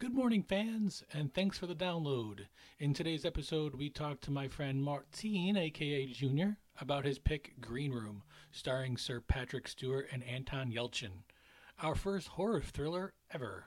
[0.00, 2.46] Good morning, fans, and thanks for the download.
[2.78, 7.92] In today's episode, we talk to my friend Martine, aka Junior, about his pick Green
[7.92, 11.24] Room, starring Sir Patrick Stewart and Anton Yelchin.
[11.82, 13.66] Our first horror thriller ever.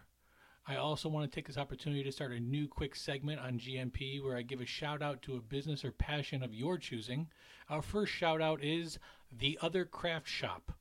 [0.67, 4.19] I also want to take this opportunity to start a new quick segment on GMP
[4.19, 7.27] where I give a shout out to a business or passion of your choosing.
[7.69, 8.97] Our first shout out is
[9.31, 10.71] The Other Craft Shop.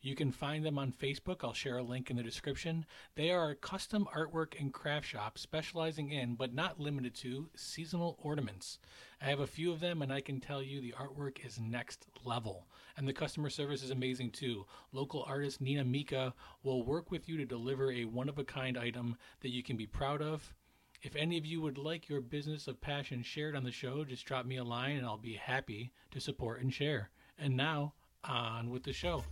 [0.00, 1.38] You can find them on Facebook.
[1.42, 2.86] I'll share a link in the description.
[3.16, 8.16] They are a custom artwork and craft shop specializing in, but not limited to, seasonal
[8.22, 8.78] ornaments.
[9.20, 12.06] I have a few of them, and I can tell you the artwork is next
[12.24, 12.68] level.
[12.96, 14.66] And the customer service is amazing too.
[14.92, 18.78] Local artist Nina Mika will work with you to deliver a one of a kind
[18.78, 20.54] item that you can be proud of.
[21.02, 24.26] If any of you would like your business of passion shared on the show, just
[24.26, 27.10] drop me a line and I'll be happy to support and share.
[27.36, 29.24] And now, on with the show.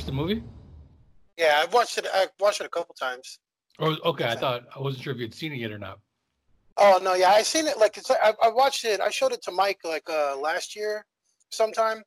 [0.00, 0.42] Watch the movie?
[1.36, 2.06] Yeah, I've watched it.
[2.14, 3.38] I've watched it a couple times.
[3.78, 4.24] Oh, okay.
[4.24, 5.98] I thought I wasn't sure if you'd seen it yet or not.
[6.76, 7.78] Oh no, yeah, I seen it.
[7.78, 9.00] Like it's, I, I watched it.
[9.00, 11.04] I showed it to Mike like uh, last year,
[11.50, 12.02] sometime.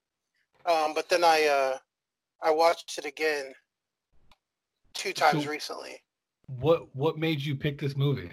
[0.66, 1.78] Um, but then I, uh,
[2.42, 3.54] I watched it again
[4.94, 6.02] two times So- recently.
[6.60, 8.32] What what made you pick this movie?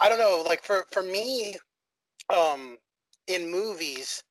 [0.00, 0.44] I don't know.
[0.46, 1.56] Like for for me,
[2.34, 2.76] um,
[3.26, 4.22] in movies,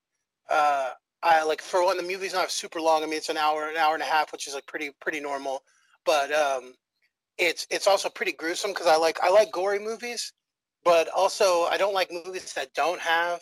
[0.50, 0.92] uh,
[1.24, 3.04] I like for one the movie's not super long.
[3.04, 5.20] I mean, it's an hour, an hour and a half, which is like pretty pretty
[5.22, 5.64] normal.
[6.06, 6.76] But um,
[7.38, 10.34] it's it's also pretty gruesome because I like I like gory movies,
[10.84, 13.42] but also I don't like movies that don't have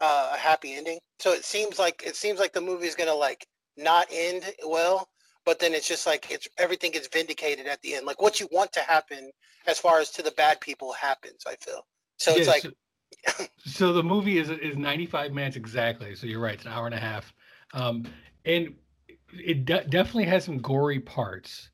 [0.00, 0.98] uh, a happy ending.
[1.20, 5.08] So it seems like it seems like the movie's gonna like not end well,
[5.44, 8.06] but then it's just like it's everything gets vindicated at the end.
[8.06, 9.30] Like what you want to happen
[9.66, 11.44] as far as to the bad people happens.
[11.46, 11.86] I feel
[12.18, 12.36] so.
[12.36, 12.70] It's Yeah, like so,
[13.64, 16.14] so the movie is is 95 minutes exactly.
[16.14, 17.32] So you're right, it's an hour and a half.
[17.72, 18.04] Um,
[18.44, 18.74] and
[19.32, 21.70] it de- definitely has some gory parts.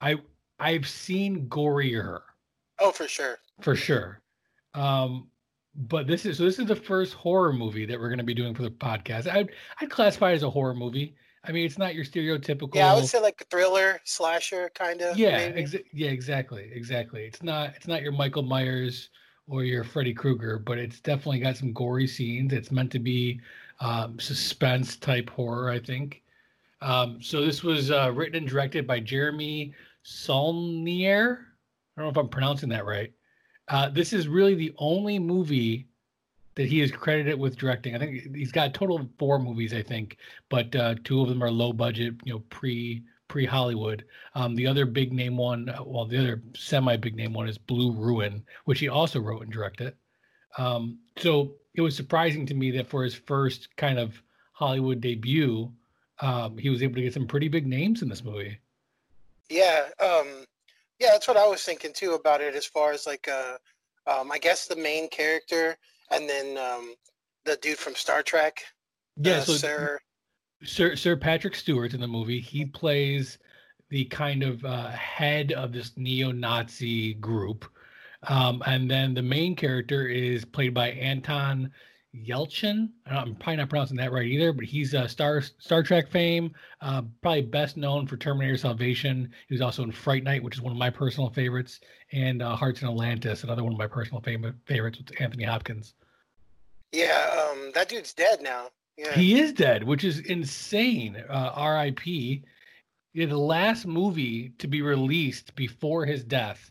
[0.00, 0.16] I
[0.58, 2.20] I've seen gorier
[2.78, 3.38] oh for sure.
[3.60, 4.20] for sure.
[4.74, 5.28] Um,
[5.74, 8.34] but this is so this is the first horror movie that we're going to be
[8.34, 9.30] doing for the podcast.
[9.32, 9.50] I'd
[9.80, 11.16] I'd classify it as a horror movie.
[11.44, 12.74] I mean, it's not your stereotypical.
[12.74, 15.18] Yeah, I would say like a thriller slasher kind of.
[15.18, 17.24] yeah, exa- yeah, exactly, exactly.
[17.24, 19.08] It's not it's not your Michael Myers
[19.48, 22.52] or your Freddy Krueger, but it's definitely got some gory scenes.
[22.52, 23.40] It's meant to be
[23.80, 26.22] um, suspense type horror, I think.
[26.80, 31.46] Um, so this was uh, written and directed by Jeremy Saulnier.
[31.96, 33.12] I don't know if I'm pronouncing that right.
[33.68, 35.88] Uh, this is really the only movie
[36.54, 37.94] that he is credited with directing.
[37.94, 41.28] I think he's got a total of four movies, I think, but uh, two of
[41.28, 44.04] them are low budget, you know, pre pre Hollywood.
[44.34, 47.58] Um, the other big name one, uh, well, the other semi big name one is
[47.58, 49.94] Blue Ruin, which he also wrote and directed.
[50.58, 54.20] Um, so it was surprising to me that for his first kind of
[54.52, 55.72] Hollywood debut,
[56.20, 58.58] um, he was able to get some pretty big names in this movie.
[59.48, 60.44] Yeah, um,
[60.98, 62.54] yeah, that's what I was thinking too about it.
[62.54, 63.56] As far as like, uh,
[64.06, 65.76] um, I guess the main character,
[66.10, 66.94] and then um,
[67.44, 68.62] the dude from Star Trek.
[69.16, 70.00] Yeah, uh, so Sir.
[70.64, 73.38] Sir Sir Patrick Stewart in the movie, he plays
[73.90, 77.64] the kind of uh, head of this neo-Nazi group,
[78.28, 81.70] um, and then the main character is played by Anton
[82.14, 82.90] Yelchin.
[83.06, 87.02] I'm probably not pronouncing that right either, but he's a Star Star Trek fame, uh,
[87.22, 89.30] probably best known for Terminator Salvation.
[89.48, 91.80] He was also in Fright Night, which is one of my personal favorites,
[92.12, 95.94] and uh, Hearts in Atlantis, another one of my personal favorite favorites with Anthony Hopkins.
[96.92, 98.68] Yeah, um, that dude's dead now.
[98.96, 99.12] Yeah.
[99.12, 101.16] He is dead, which is insane.
[101.28, 102.42] Uh, R.I.P.
[103.14, 106.70] Yeah, the last movie to be released before his death,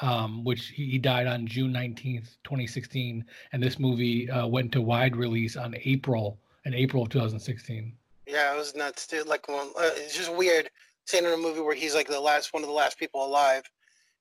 [0.00, 4.72] um, which he, he died on June nineteenth, twenty sixteen, and this movie uh, went
[4.72, 7.92] to wide release on April in April of two thousand sixteen.
[8.26, 9.26] Yeah, it was nuts, dude.
[9.26, 10.70] Like, well, uh, it's just weird
[11.06, 13.68] seeing in a movie where he's like the last one of the last people alive,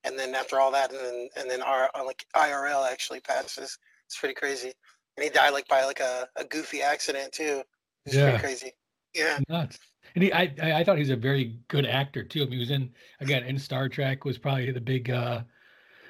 [0.03, 3.77] and then after all that, and then and then our uh, like IRL actually passes.
[4.07, 4.73] It's pretty crazy,
[5.17, 7.63] and he died like by like a, a goofy accident too.
[8.05, 8.23] It's Yeah.
[8.23, 8.71] pretty crazy.
[9.13, 9.79] Yeah, Nuts.
[10.15, 12.41] And he, I, I I thought he was a very good actor too.
[12.41, 15.43] I mean, he was in again in Star Trek was probably the big uh,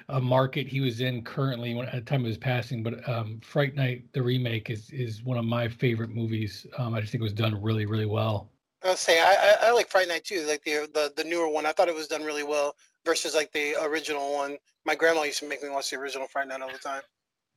[0.09, 2.83] uh, market he was in currently when, at the time of his passing.
[2.83, 6.65] But um, Fright Night, the remake, is is one of my favorite movies.
[6.77, 8.51] Um, I just think it was done really really well.
[8.83, 11.65] I'll say I, I I like Fright Night too, like the the the newer one.
[11.65, 12.75] I thought it was done really well
[13.05, 14.57] versus like the original one.
[14.85, 17.01] My grandma used to make me watch the original Fright Night all the time.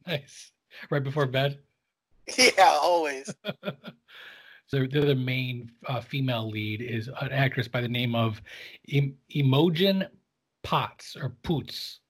[0.06, 0.53] Nice.
[0.90, 1.58] Right before bed.
[2.38, 3.34] Yeah, always.
[4.72, 8.40] They're the main uh, female lead is an actress by the name of
[8.90, 10.06] em- Imogen
[10.62, 12.00] Potts or Poots.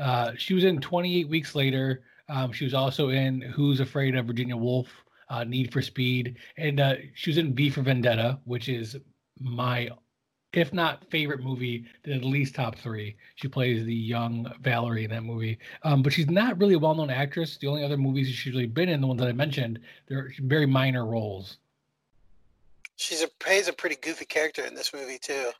[0.00, 2.02] Uh, she was in 28 Weeks Later.
[2.28, 4.88] Um, she was also in Who's Afraid of Virginia Woolf,
[5.28, 8.96] uh, Need for Speed, and uh, she was in V for Vendetta, which is
[9.38, 9.88] my,
[10.52, 13.16] if not favorite movie, then at least top three.
[13.34, 17.10] She plays the young Valerie in that movie, um, but she's not really a well-known
[17.10, 17.58] actress.
[17.58, 20.66] The only other movies she's really been in, the ones that I mentioned, they're very
[20.66, 21.58] minor roles.
[22.96, 25.50] She's a plays a pretty goofy character in this movie too.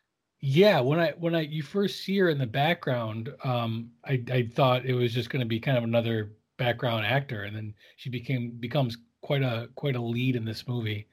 [0.40, 4.49] Yeah, when I when I you first see her in the background, um, I I
[4.55, 8.11] thought it was just going to be kind of another background actor, and then she
[8.11, 11.06] became becomes quite a quite a lead in this movie.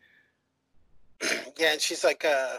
[1.57, 2.57] yeah, and she's like uh,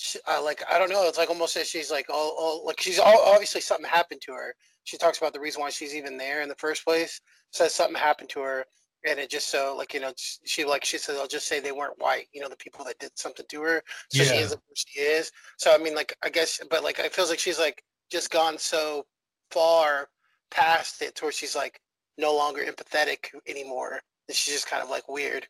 [0.00, 1.06] she, uh, like I don't know.
[1.06, 4.32] It's like almost as she's like all, all like she's all obviously something happened to
[4.32, 4.54] her.
[4.84, 7.20] She talks about the reason why she's even there in the first place.
[7.52, 8.64] Says something happened to her,
[9.06, 11.72] and it just so like you know she like she said I'll just say they
[11.72, 12.28] weren't white.
[12.32, 13.82] You know the people that did something to her.
[14.08, 14.30] So Yeah.
[14.30, 15.30] she is who she is.
[15.58, 18.56] So I mean like I guess, but like it feels like she's like just gone
[18.56, 19.04] so
[19.50, 20.08] far
[20.50, 21.78] past it to where she's like
[22.16, 24.00] no longer empathetic anymore.
[24.28, 25.46] And she's just kind of like weird.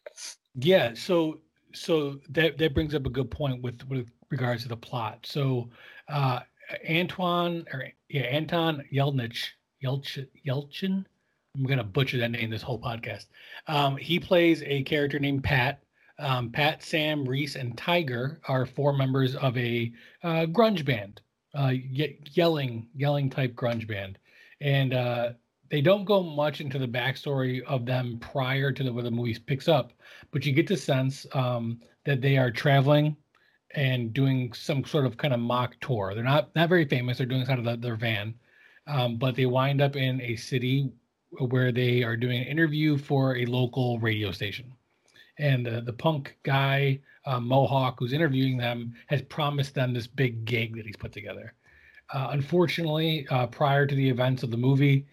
[0.56, 1.38] Yeah, so
[1.72, 5.20] so that that brings up a good point with with regards to the plot.
[5.24, 5.70] So
[6.08, 6.40] uh
[6.88, 9.48] Antoine or yeah, Anton Yelnich
[9.82, 11.04] Yelchin Yelchin.
[11.56, 13.26] I'm gonna butcher that name this whole podcast.
[13.66, 15.82] Um, he plays a character named Pat.
[16.18, 19.90] Um, Pat, Sam, Reese, and Tiger are four members of a
[20.22, 21.22] uh, grunge band,
[21.58, 24.18] uh, ye- yelling, yelling type grunge band,
[24.60, 25.30] and uh,
[25.70, 29.38] they don't go much into the backstory of them prior to the where the movie
[29.38, 29.92] picks up,
[30.30, 33.16] but you get the sense um, that they are traveling
[33.74, 36.12] and doing some sort of kind of mock tour.
[36.14, 37.18] They're not not very famous.
[37.18, 38.34] They're doing this out of the, their van,
[38.86, 40.90] um, but they wind up in a city
[41.38, 44.72] where they are doing an interview for a local radio station.
[45.38, 50.44] And uh, the punk guy, uh, Mohawk, who's interviewing them, has promised them this big
[50.44, 51.54] gig that he's put together.
[52.12, 55.06] Uh, unfortunately, uh, prior to the events of the movie,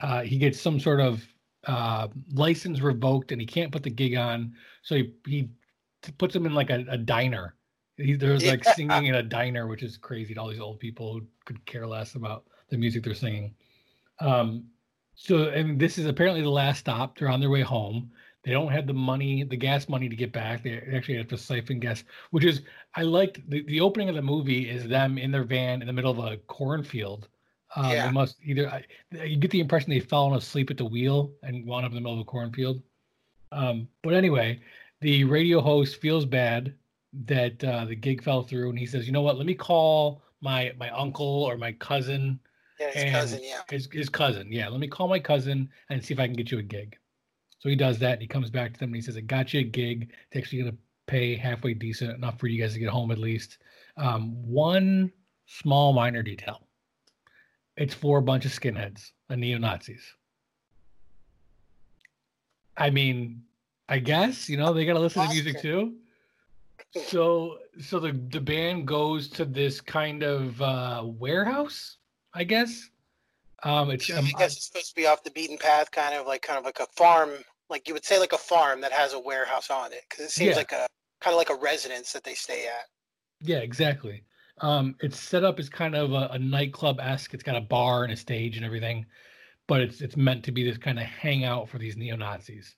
[0.00, 1.26] uh, he gets some sort of
[1.66, 4.54] uh, license revoked and he can't put the gig on.
[4.82, 5.48] So he, he
[6.18, 7.54] puts him in like a, a diner.
[7.96, 8.72] He, there's like Yeah.
[8.74, 11.86] singing in a diner, which is crazy to all these old people who could care
[11.86, 13.54] less about the music they're singing.
[14.20, 14.64] Um,
[15.14, 17.18] so, and this is apparently the last stop.
[17.18, 18.10] They're on their way home.
[18.44, 20.64] They don't have the money, the gas money to get back.
[20.64, 22.62] They actually have to siphon gas, which is
[22.96, 25.92] I liked the, the opening of the movie is them in their van in the
[25.92, 27.28] middle of a cornfield.
[27.76, 28.06] Um, Yeah.
[28.06, 28.84] They must either I,
[29.24, 32.00] you get the impression they've fallen asleep at the wheel and wound up in the
[32.00, 32.82] middle of a cornfield.
[33.52, 34.60] Um, but anyway,
[35.00, 36.74] the radio host feels bad
[37.12, 39.36] that uh, the gig fell through, and he says, "You know what?
[39.36, 42.40] Let me call my my uncle or my cousin
[42.80, 43.40] Yeah, his cousin.
[43.42, 43.60] Yeah.
[43.70, 44.50] his his cousin.
[44.50, 46.96] Yeah, let me call my cousin and see if I can get you a gig.
[47.58, 49.52] So he does that, and he comes back to them and he says, "I got
[49.52, 50.12] you a gig.
[50.30, 53.18] It's actually going to pay halfway decent enough for you guys to get home at
[53.18, 53.58] least."
[53.96, 55.12] Um, one
[55.46, 56.66] small minor detail:
[57.76, 60.02] it's for a bunch of skinheads and neo Nazis.
[62.76, 63.42] I mean,
[63.88, 65.96] I guess you know they got to listen to music too.
[66.94, 71.96] So, so the the band goes to this kind of uh, warehouse,
[72.34, 72.90] I guess.
[73.62, 76.26] Um, it's I um, guess it's supposed to be off the beaten path, kind of
[76.26, 77.30] like kind of like a farm,
[77.70, 80.30] like you would say, like a farm that has a warehouse on it, because it
[80.30, 80.56] seems Yeah.
[80.56, 80.86] like a
[81.20, 82.86] kind of like a residence that they stay at.
[83.40, 84.24] Yeah, exactly.
[84.60, 87.32] Um, it's set up as kind of a, a nightclub esque.
[87.34, 89.06] It's got a bar and a stage and everything,
[89.66, 92.76] but it's it's meant to be this kind of hangout for these neo Nazis.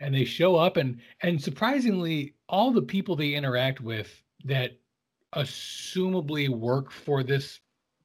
[0.00, 4.72] And they show up, and and surprisingly, all the people they interact with that
[5.34, 7.60] assumably work for this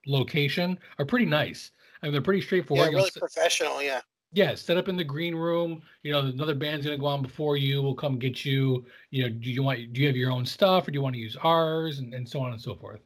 [0.05, 1.71] location are pretty nice.
[2.01, 2.91] I mean, they're pretty Yeah, straightforward.
[2.91, 3.81] You'll really professional.
[3.81, 4.01] Yeah.
[4.33, 5.81] yeah, set up in the green room.
[6.03, 7.81] You know, another band's gonna go on before you.
[7.81, 8.85] We'll come get you.
[9.11, 9.93] You know, do you want?
[9.93, 12.27] Do you have your own stuff, or do you want to use ours, and, and
[12.27, 13.01] so on and so forth.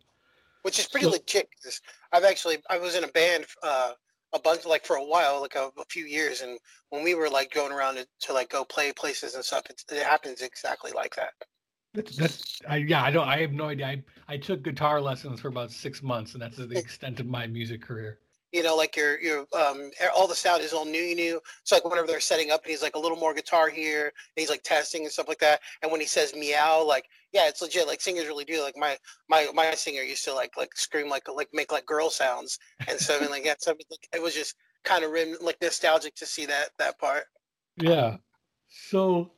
[0.63, 1.47] which is pretty So- legit.
[1.63, 1.79] 'cause
[2.11, 3.93] I've actually I was in a band uh,
[4.33, 6.59] a bunch like for a while, like a, a few years, and
[6.89, 9.85] when we were like going around to, to like go play places and stuff, it's,
[9.91, 11.31] it happens exactly like that.
[11.93, 13.03] That's, that's I, yeah.
[13.03, 13.27] I don't.
[13.27, 13.87] I have no idea.
[13.87, 17.47] I, I took guitar lessons for about six months, and that's the extent of my
[17.47, 18.19] music career.
[18.51, 21.41] You know, like your your um all the sound is all new, you new.
[21.63, 24.13] So like whenever they're setting up, and he's like a little more guitar here, and
[24.35, 25.59] he's like testing and stuff like that.
[25.81, 27.87] And when he says meow, like yeah, it's legit.
[27.87, 28.63] Like singers really do.
[28.63, 28.97] Like my
[29.29, 32.99] my my singer used to like like scream like like make like girl sounds, and
[32.99, 33.75] so I mean like yeah, so
[34.13, 37.25] it was just kind of rim, like nostalgic to see that that part.
[37.77, 38.17] Yeah.
[38.89, 39.31] So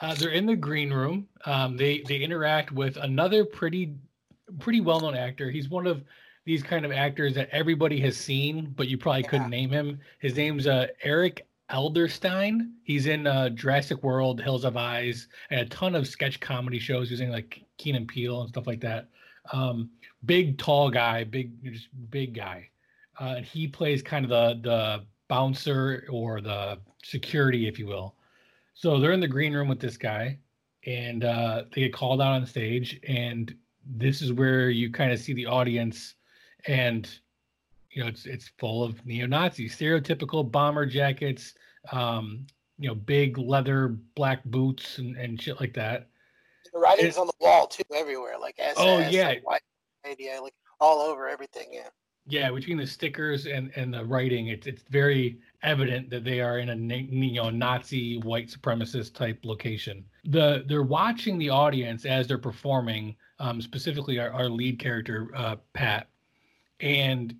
[0.00, 1.28] uh, they're in the green room.
[1.44, 3.94] Um, they they interact with another pretty
[4.58, 5.50] pretty well known actor.
[5.50, 6.02] He's one of
[6.48, 10.00] these kind of actors that everybody has seen, but you probably couldn't name him.
[10.18, 12.70] His name's uh, Eric Edelstein.
[12.84, 17.10] He's in uh, Jurassic World, Hills of Eyes, and a ton of sketch comedy shows
[17.10, 19.10] using like Key and Peele and stuff like that.
[19.52, 19.90] Um,
[20.24, 22.70] big, tall guy, big, just big guy.
[23.20, 28.14] Uh, and he plays kind of the the bouncer or the security, if you will.
[28.72, 30.38] So they're in the green room with this guy,
[30.86, 35.18] and uh, they get called out on stage, and this is where you kind of
[35.18, 36.14] see the audience,
[36.68, 37.10] and
[37.90, 41.54] you know it's it's full of neo Nazis, stereotypical bomber jackets,
[41.90, 42.46] um,
[42.78, 46.08] you know, big leather black boots and, and shit like that.
[46.72, 49.62] The writing's on the wall too, everywhere, like SS, oh yeah, like,
[50.06, 51.68] idea, like all over everything.
[51.72, 51.88] Yeah.
[52.30, 56.58] Yeah, between the stickers and and the writing, it's it's very evident that they are
[56.58, 60.04] in a you know Nazi white supremacist type location.
[60.26, 65.56] The they're watching the audience as they're performing, um, specifically our, our lead character uh,
[65.72, 66.08] Pat,
[66.80, 67.34] and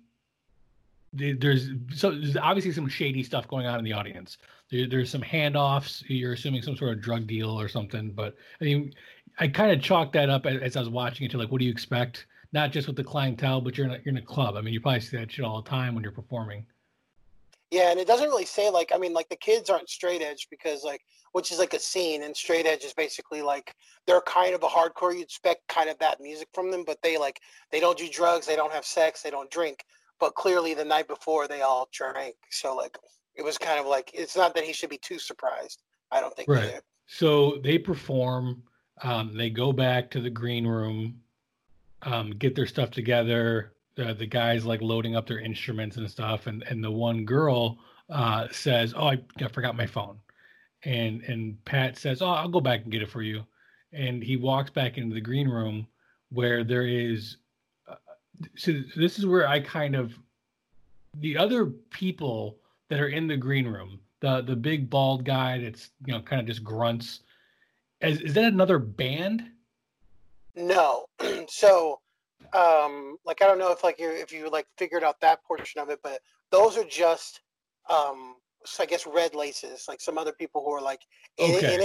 [1.13, 4.37] there's so there's obviously some shady stuff going on in the audience.
[4.69, 6.03] There, there's some handoffs.
[6.07, 8.11] You're assuming some sort of drug deal or something.
[8.11, 8.93] But I mean,
[9.39, 11.59] I kind of chalked that up as, as, I was watching it to like, what
[11.59, 12.27] do you expect?
[12.51, 14.55] Not just with the clientele, but you're in a, you're in a club.
[14.55, 16.65] I mean, you probably see that shit all the time when you're performing.
[17.71, 20.47] Yeah, and it doesn't really say like I mean like the kids aren't straight edge
[20.49, 21.01] because like
[21.33, 23.75] which is like a scene and straight edge is basically like
[24.07, 27.17] they're kind of a hardcore you'd expect kind of that music from them but they
[27.17, 27.39] like
[27.71, 29.83] they don't do drugs they don't have sex they don't drink
[30.19, 32.35] but clearly the night before they all drank.
[32.51, 32.97] So like
[33.35, 35.81] it was kind of like it's not that he should be too surprised.
[36.11, 36.49] I don't think.
[36.49, 36.63] Right.
[36.65, 36.81] Either.
[37.07, 38.63] So they perform.
[39.01, 41.21] Um, they go back to the green room,
[42.01, 43.71] um, get their stuff together.
[43.99, 47.77] The the guys like loading up their instruments and stuff, and and the one girl
[48.09, 50.17] uh, says, "Oh, I, I forgot my phone,"
[50.83, 53.45] and and Pat says, "Oh, I'll go back and get it for you,"
[53.91, 55.85] and he walks back into the green room
[56.29, 57.37] where there is
[58.55, 60.17] so this is where I kind of
[61.15, 62.57] the other people
[62.89, 66.39] that are in the green room, the the big bald guy that's you know kind
[66.39, 67.21] of just grunts.
[68.01, 69.43] Is, is that another band?
[70.55, 71.05] No.
[71.49, 71.99] so
[72.53, 75.81] um like I don't know if like you if you like figured out that portion
[75.81, 76.19] of it, but
[76.51, 77.41] those are just
[77.89, 81.01] um so I guess red laces, like some other people who are like
[81.37, 81.75] in, okay.
[81.75, 81.79] it,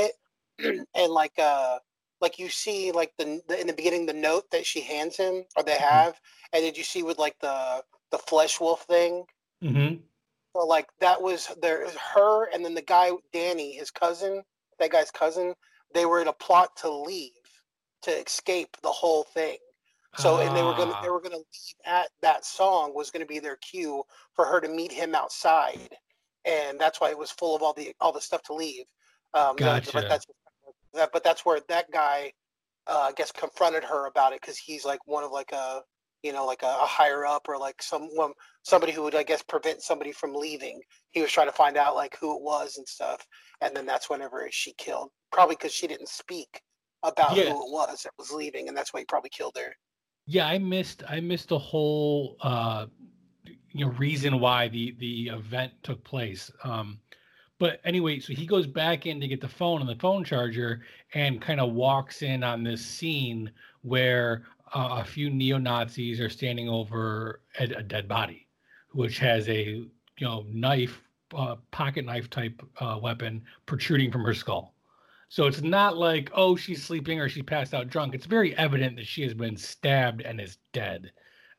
[0.58, 1.78] in it and like uh
[2.20, 5.44] like you see like the, the, in the beginning the note that she hands him
[5.56, 5.94] or they mm-hmm.
[5.94, 6.20] have
[6.52, 9.24] and did you see with like the the flesh wolf thing
[9.62, 9.96] mm-hmm.
[10.56, 14.42] so like that was there her and then the guy danny his cousin
[14.78, 15.54] that guy's cousin
[15.92, 17.30] they were in a plot to leave
[18.02, 19.58] to escape the whole thing
[20.16, 21.12] so and they were gonna they ah.
[21.12, 24.02] were gonna leave at that song was gonna be their cue
[24.34, 25.90] for her to meet him outside
[26.44, 28.84] and that's why it was full of all the all the stuff to leave
[29.34, 29.90] um, gotcha.
[29.92, 30.26] but that's
[30.94, 32.32] that, but that's where that guy,
[32.86, 35.80] uh, I guess, confronted her about it because he's like one of like a,
[36.22, 39.42] you know, like a, a, higher up or like someone, somebody who would, I guess,
[39.42, 40.80] prevent somebody from leaving.
[41.10, 43.26] He was trying to find out like who it was and stuff,
[43.60, 46.62] and then that's whenever she killed, probably because she didn't speak
[47.02, 47.50] about yeah.
[47.50, 49.74] who it was that was leaving, and that's why he probably killed her.
[50.26, 52.86] Yeah, I missed, I missed the whole, uh,
[53.72, 56.50] you know, reason why the the event took place.
[56.62, 57.00] Um,
[57.58, 60.82] but anyway, so he goes back in to get the phone and the phone charger
[61.14, 63.50] and kind of walks in on this scene
[63.82, 68.48] where uh, a few neo Nazis are standing over a, a, dead body,
[68.92, 69.90] which has a you
[70.20, 71.02] know knife,
[71.36, 74.73] uh, pocket knife type uh, weapon protruding from her skull.
[75.34, 78.14] So it's not like oh she's sleeping or she passed out drunk.
[78.14, 81.10] It's very evident that she has been stabbed and is dead.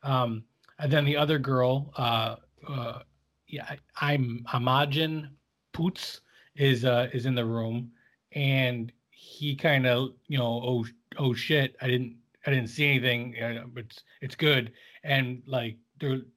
[0.02, 0.44] Um,
[0.78, 3.00] and then the other girl, uh, uh,
[3.46, 5.28] yeah, I'm Imogen
[5.74, 6.22] Poots
[6.54, 7.90] is uh is in the room
[8.32, 10.86] and he kind of you know oh
[11.18, 12.16] oh shit I didn't
[12.46, 13.34] I didn't see anything
[13.76, 14.72] it's it's good
[15.04, 15.76] and like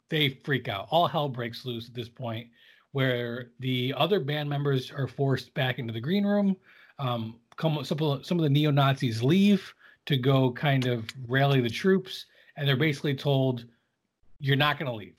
[0.10, 2.50] they freak out all hell breaks loose at this point
[2.92, 6.58] where the other band members are forced back into the green room
[7.00, 9.74] um come some of, some of the neo Nazis leave
[10.06, 12.26] to go kind of rally the troops
[12.56, 13.66] and they're basically told
[14.40, 15.18] you're not going to leave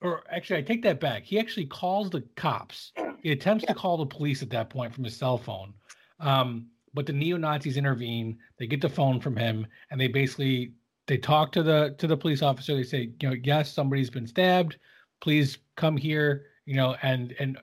[0.00, 3.72] or actually I take that back he actually calls the cops he attempts yeah.
[3.72, 5.72] to call the police at that point from his cell phone.
[6.18, 8.38] Um, but the neo Nazis intervene.
[8.58, 10.72] They get the phone from him, and they basically
[11.06, 12.74] they talk to the to the police officer.
[12.74, 14.76] They say, you know, yes, somebody's been stabbed.
[15.20, 16.46] Please come here.
[16.66, 17.58] You know, and and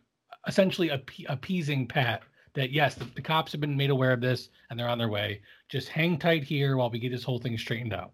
[0.48, 0.92] essentially
[1.28, 2.24] appeasing Pat
[2.58, 5.08] that yes, the, the cops have been made aware of this and they're on their
[5.08, 5.42] way.
[5.70, 8.12] Just hang tight here while we get this whole thing straightened out.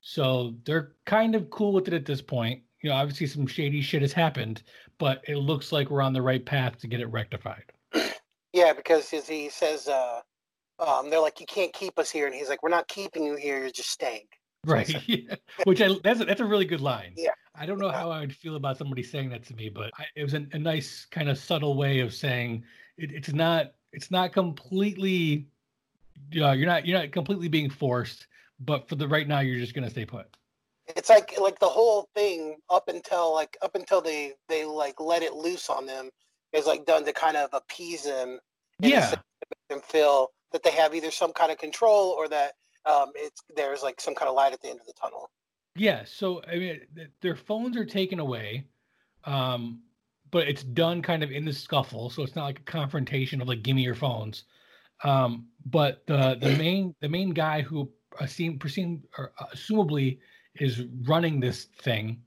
[0.00, 3.80] So they're kind of cool with it at this point you know, obviously some shady
[3.80, 4.62] shit has happened,
[4.98, 7.64] but it looks like we're on the right path to get it rectified.
[8.52, 10.20] Yeah, because he says, uh,
[10.78, 13.36] um, they're like, you can't keep us here, and he's like, we're not keeping you
[13.36, 14.26] here, you're just staying.
[14.64, 15.34] right, yeah.
[15.64, 17.12] which I that's a, that's a really good line.
[17.16, 19.90] Yeah, I don't know how I would feel about somebody saying that to me, but
[19.98, 22.64] I, it was a, a, nice kind of subtle way of saying
[22.98, 25.48] it, it's not it's not completely
[26.30, 28.26] you know, you're not you're not completely being forced,
[28.60, 30.26] but for the right now you're just gonna stay put.
[30.96, 35.22] It's like like the whole thing up until like up until they they like let
[35.22, 36.10] it loose on them
[36.52, 38.38] is like done to kind of appease them.
[38.80, 39.14] Yeah.
[39.70, 42.52] And feel that they have either some kind of control or that
[42.86, 45.30] um, it's there's like some kind of light at the end of the tunnel.
[45.76, 46.04] Yeah.
[46.06, 46.80] So I mean,
[47.20, 48.64] their phones are taken away,
[49.24, 49.82] um,
[50.30, 53.48] but it's done kind of in the scuffle, so it's not like a confrontation of
[53.48, 54.44] like "give me your phones."
[55.04, 57.90] Um, but the the main the main guy who
[58.26, 60.18] seem presumed or uh, assumably
[60.56, 62.20] is running this thing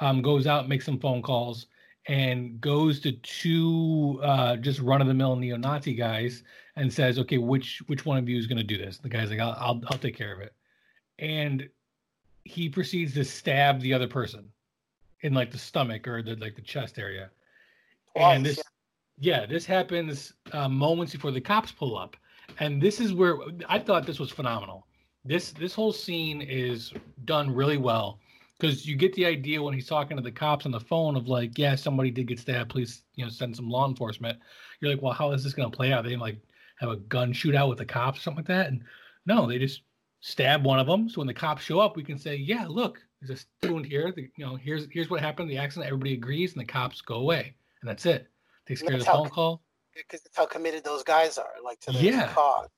[0.00, 1.66] um, goes out, makes some phone calls,
[2.08, 6.42] and goes to two uh, just run of the mill neo Nazi guys
[6.76, 9.30] and says, "Okay, which which one of you is going to do this?" The guy's
[9.30, 10.54] like, I'll, "I'll I'll take care of it,"
[11.18, 11.68] and
[12.44, 14.48] he proceeds to stab the other person
[15.20, 17.30] in like the stomach or the like the chest area.
[18.16, 18.60] Twice, and this,
[19.18, 19.40] yeah.
[19.40, 22.16] yeah, this happens uh, moments before the cops pull up,
[22.58, 23.36] and this is where
[23.68, 24.86] I thought this was phenomenal.
[25.24, 26.92] This this whole scene is
[27.24, 28.18] done really well
[28.58, 31.28] because you get the idea when he's talking to the cops on the phone of
[31.28, 32.70] like, yeah, somebody did get stabbed.
[32.70, 34.38] Please, you know, send some law enforcement.
[34.80, 36.04] You're like, well, how is this going to play out?
[36.04, 36.38] They like
[36.78, 38.68] have a gun shootout with the cops, or something like that.
[38.68, 38.82] And
[39.26, 39.82] no, they just
[40.20, 41.08] stab one of them.
[41.08, 44.12] So when the cops show up, we can say, yeah, look, there's a wound here.
[44.14, 45.50] The, you know, here's here's what happened.
[45.50, 45.86] The accident.
[45.86, 48.28] Everybody agrees, and the cops go away, and that's it.
[48.66, 49.62] Takes care of the phone call.
[49.94, 52.32] Because that's how committed those guys are, like to the yeah.
[52.32, 52.68] cause.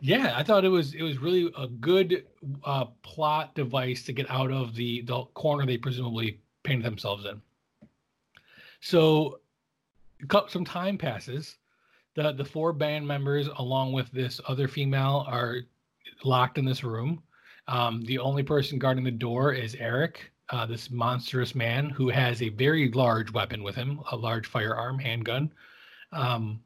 [0.00, 2.24] Yeah, I thought it was it was really a good
[2.64, 7.40] uh, plot device to get out of the the corner they presumably painted themselves in.
[8.80, 9.38] So,
[10.48, 11.56] some time passes.
[12.16, 15.58] the The four band members, along with this other female, are
[16.24, 17.22] locked in this room.
[17.68, 22.42] Um, the only person guarding the door is Eric, uh, this monstrous man who has
[22.42, 25.50] a very large weapon with him, a large firearm, handgun.
[26.12, 26.60] Um,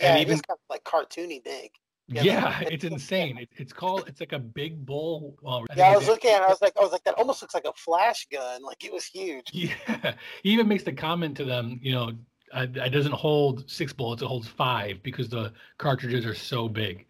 [0.00, 1.70] yeah, and even kind of like cartoony big.
[2.08, 3.36] Yeah, yeah it's insane.
[3.36, 4.04] It, it's called.
[4.08, 5.36] It's like a big bull.
[5.42, 6.40] Well, yeah, I was looking at.
[6.40, 8.62] it, I was like, I was like, that almost looks like a flash gun.
[8.62, 9.46] Like it was huge.
[9.52, 11.78] Yeah, he even makes the comment to them.
[11.82, 12.12] You know,
[12.54, 17.06] it doesn't hold six bullets; it holds five because the cartridges are so big.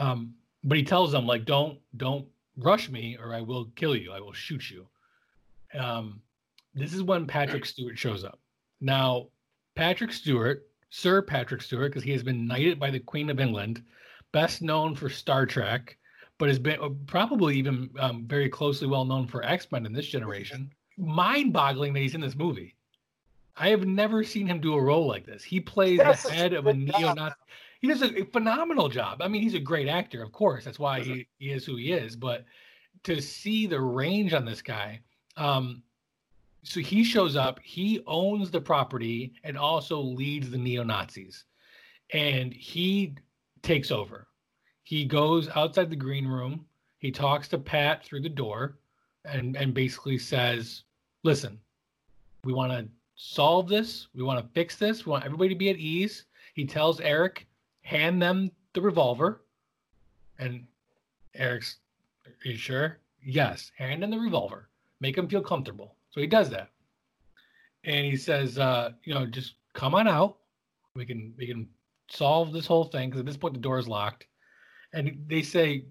[0.00, 4.10] Um, but he tells them like, don't don't rush me, or I will kill you.
[4.10, 4.88] I will shoot you.
[5.78, 6.20] Um,
[6.74, 8.38] this is when Patrick Stewart shows up.
[8.80, 9.28] Now,
[9.74, 13.82] Patrick Stewart, Sir Patrick Stewart, because he has been knighted by the Queen of England
[14.34, 15.96] best known for Star Trek,
[16.38, 19.92] but has been uh, probably even um, very closely well known for X Men in
[19.92, 20.70] this generation.
[20.98, 22.74] Mind boggling that he's in this movie.
[23.56, 25.44] I have never seen him do a role like this.
[25.44, 27.36] He plays the head of a neo Nazi.
[27.80, 29.22] He does a phenomenal job.
[29.22, 30.64] I mean, he's a great actor, of course.
[30.64, 32.16] That's why he, he is who he is.
[32.16, 32.44] But
[33.04, 35.00] to see the range on this guy,
[35.36, 35.82] um,
[36.62, 41.44] so he shows up, he owns the property and also leads the neo Nazis.
[42.12, 43.14] And he
[43.62, 44.28] takes over.
[44.82, 46.64] He goes outside the green room.
[46.98, 48.78] He talks to Pat through the door
[49.24, 50.84] and, and basically says,
[51.22, 51.58] Listen,
[52.44, 54.08] we want to solve this.
[54.14, 55.04] We want to fix this.
[55.04, 56.24] We want everybody to be at ease.
[56.54, 57.46] He tells Eric,
[57.82, 59.42] hand them the revolver.
[60.38, 60.66] And
[61.34, 61.76] Eric's,
[62.26, 62.98] Are you sure?
[63.22, 64.68] Yes, hand them the revolver.
[65.00, 65.96] Make him feel comfortable.
[66.10, 66.70] So he does that.
[67.84, 70.38] And he says, uh, you know, just come on out.
[70.94, 71.68] We can we can
[72.10, 74.26] solve this whole thing because at this point the door is locked.
[74.92, 75.86] And they say,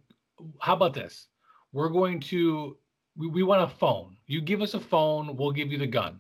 [0.60, 1.28] How about this?
[1.74, 2.78] We're going to,
[3.18, 4.16] we, we want a phone.
[4.28, 6.20] You give us a phone, we'll give you the gun.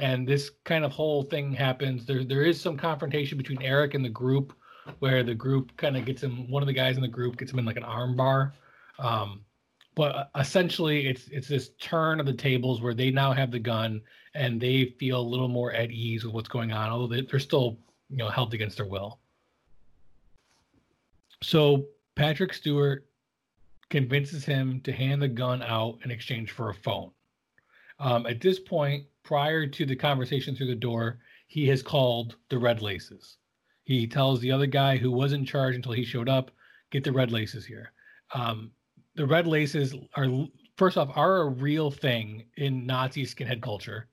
[0.00, 2.06] And, this kind of whole thing happens.
[2.06, 4.56] There, there is some confrontation between Eric and the group
[5.00, 7.52] where the group kind of gets him, one of the guys in the group gets
[7.52, 8.54] him in like an arm bar.
[9.00, 9.40] Um,
[9.94, 14.00] but essentially it's it's this turn of the tables where they now have the gun
[14.34, 17.38] and they feel a little more at ease with what's going on although they, are
[17.38, 17.78] still
[18.08, 19.18] you know held against their will.
[21.42, 23.06] So Patrick Stewart
[23.90, 27.10] convinces him to hand the gun out in exchange for a phone.
[27.98, 32.58] Um, at this point, prior to the conversation through the door, he has called the
[32.58, 33.36] Red Laces.
[33.84, 36.50] He tells the other guy who was in charge until he showed up,
[36.90, 37.92] "Get the Red Laces here."
[38.32, 38.72] Um,
[39.14, 40.46] the Red Laces are
[40.76, 44.08] first off are a real thing in Nazi skinhead culture.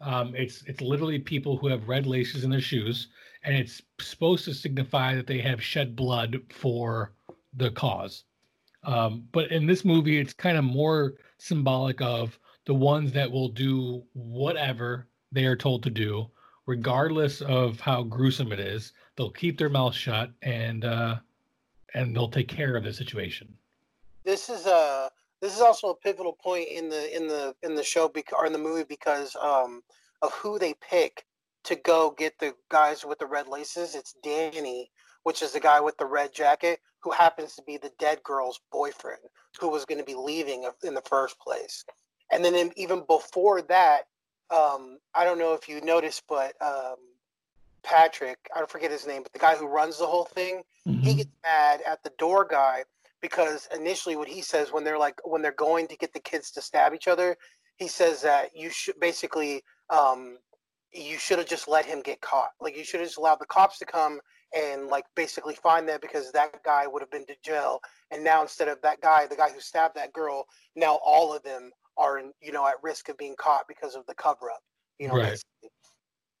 [0.00, 3.08] Um, it's it's literally people who have red laces in their shoes,
[3.44, 7.12] and it's supposed to signify that they have shed blood for
[7.54, 8.24] the cause.
[8.84, 13.48] Um, but in this movie, it's kind of more symbolic of the ones that will
[13.48, 16.30] do whatever they are told to do,
[16.66, 18.92] regardless of how gruesome it is.
[19.16, 21.16] They'll keep their mouth shut and uh,
[21.94, 23.56] and they'll take care of the situation.
[24.24, 27.82] This is a this is also a pivotal point in the in the in the
[27.82, 29.82] show bec- or in the movie because um,
[30.22, 31.24] of who they pick
[31.64, 33.94] to go get the guys with the red laces.
[33.94, 34.90] It's Danny,
[35.24, 38.60] which is the guy with the red jacket, who happens to be the dead girl's
[38.70, 39.20] boyfriend,
[39.60, 41.84] who was going to be leaving in the first place.
[42.32, 44.02] And then in, even before that,
[44.50, 46.96] um, I don't know if you noticed, but um,
[47.82, 51.00] Patrick, I don't forget his name, but the guy who runs the whole thing, mm-hmm.
[51.00, 52.84] he gets mad at the door guy
[53.22, 56.50] because initially what he says when they're like when they're going to get the kids
[56.50, 57.36] to stab each other,
[57.76, 60.36] he says that you should basically um,
[60.92, 62.50] you should have just let him get caught.
[62.60, 64.20] Like you should have just allowed the cops to come
[64.54, 67.80] and like basically find them because that guy would have been to jail.
[68.10, 70.44] And now instead of that guy, the guy who stabbed that girl,
[70.76, 74.04] now all of them are in, you know, at risk of being caught because of
[74.06, 74.60] the cover up.
[74.98, 75.42] You know, right.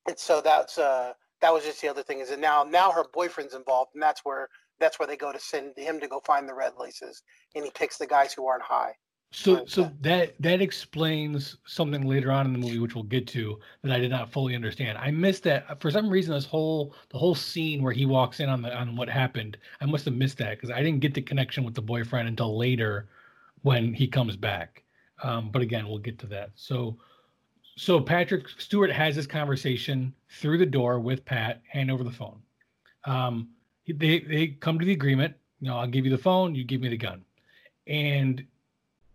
[0.06, 3.04] and so that's uh that was just the other thing is that now now her
[3.12, 4.48] boyfriend's involved and that's where
[4.80, 7.22] that's where they go to send him to go find the red laces
[7.54, 8.92] and he picks the guys who aren't high.
[9.34, 13.58] So, so that that explains something later on in the movie, which we'll get to,
[13.82, 14.98] that I did not fully understand.
[14.98, 16.34] I missed that for some reason.
[16.34, 19.86] This whole the whole scene where he walks in on the on what happened, I
[19.86, 23.08] must have missed that because I didn't get the connection with the boyfriend until later
[23.62, 24.82] when he comes back.
[25.22, 26.50] Um, but again, we'll get to that.
[26.54, 26.98] So,
[27.76, 32.40] so Patrick Stewart has this conversation through the door with Pat, hand over the phone.
[33.04, 33.48] Um,
[33.86, 35.34] they they come to the agreement.
[35.60, 37.24] You know, I'll give you the phone, you give me the gun,
[37.86, 38.44] and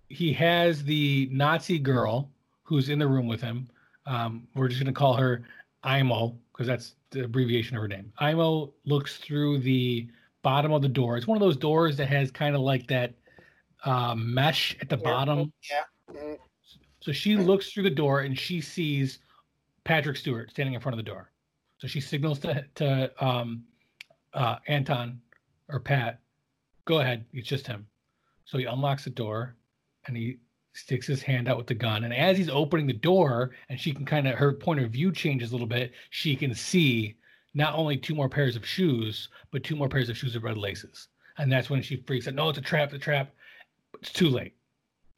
[0.10, 2.30] he has the Nazi girl
[2.64, 3.68] who's in the room with him.
[4.06, 5.44] Um, we're just going to call her
[5.86, 8.12] Imo because that's the abbreviation of her name.
[8.22, 10.08] Imo looks through the
[10.42, 11.18] bottom of the door.
[11.18, 13.14] It's one of those doors that has kind of like that
[13.84, 15.04] uh, mesh at the yeah.
[15.04, 15.52] bottom.
[15.70, 15.84] Yeah.
[16.14, 16.34] Mm-hmm.
[17.02, 19.20] So she looks through the door and she sees
[19.84, 21.32] Patrick Stewart standing in front of the door.
[21.80, 23.64] So she signals to to um,
[24.34, 25.22] uh, Anton
[25.70, 26.20] or Pat,
[26.86, 27.88] "Go ahead, it's just him."
[28.46, 29.56] So he unlocks the door
[30.06, 30.38] and he
[30.74, 32.04] sticks his hand out with the gun.
[32.04, 35.12] And as he's opening the door, and she can kind of her point of view
[35.12, 37.18] changes a little bit, she can see
[37.54, 40.58] not only two more pairs of shoes, but two more pairs of shoes with red
[40.58, 41.08] laces.
[41.38, 42.36] And that's when she freaks out.
[42.36, 43.34] No, it's a trap, a trap.
[44.00, 44.54] It's too late.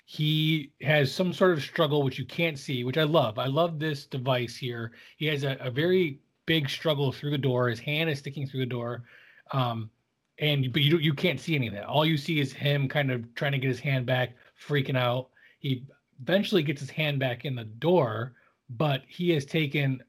[0.05, 3.37] He has some sort of struggle which you can't see, which I love.
[3.37, 4.93] I love this device here.
[5.17, 6.19] He has a, a very
[6.49, 7.69] big struggle through the door.
[7.69, 9.03] His hand is sticking through the door.
[9.51, 9.91] Um,
[10.39, 11.85] and but you you can't see any of that.
[11.85, 14.31] All you see is him kind of trying to get his hand back,
[14.67, 15.29] freaking out.
[15.59, 15.85] He
[16.19, 18.33] eventually gets his hand back in the door,
[18.71, 20.01] but he has taken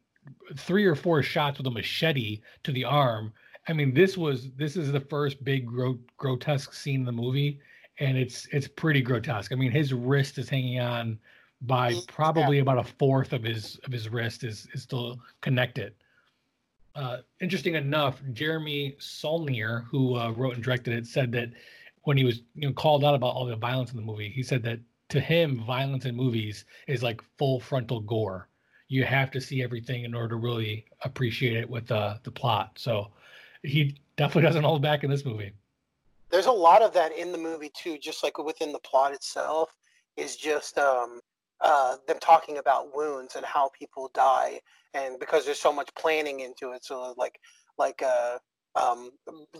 [0.56, 3.34] three or four shots with a machete to the arm.
[3.68, 7.60] I mean, this was this is the first big gro- grotesque scene in the movie,
[7.98, 9.52] and it's it's pretty grotesque.
[9.52, 11.18] I mean, his wrist is hanging on
[11.60, 15.92] by probably about a fourth of his of his wrist is is still connected.
[17.00, 21.48] Uh, interesting enough, Jeremy Saulnier, who uh, wrote and directed it, said that
[22.02, 24.42] when he was you know called out about all the violence in the movie, he
[24.42, 28.48] said that to him, violence in movies is like full frontal gore.
[28.88, 32.72] You have to see everything in order to really appreciate it with uh, the plot.
[32.76, 33.12] So
[33.62, 35.52] he definitely doesn't hold back in this movie.
[36.28, 39.74] There's a lot of that in the movie too, just like within the plot itself,
[40.18, 41.20] is just um,
[41.62, 44.60] uh, them talking about wounds and how people die,
[44.94, 46.84] and because there's so much planning into it.
[46.84, 47.38] So like
[47.78, 48.38] like uh,
[48.74, 49.10] um,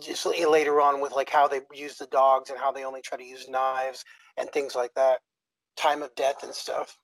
[0.01, 3.17] just later on with like how they use the dogs and how they only try
[3.17, 4.03] to use knives
[4.37, 5.19] and things like that,
[5.75, 6.97] time of death and stuff.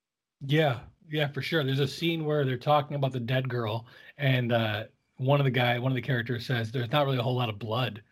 [0.46, 1.64] Yeah, yeah, for sure.
[1.64, 3.88] There's a scene where they're talking about the dead girl,
[4.18, 4.84] and uh,
[5.18, 7.50] one of the guy, one of the characters says, "There's not really a whole lot
[7.50, 8.04] of blood."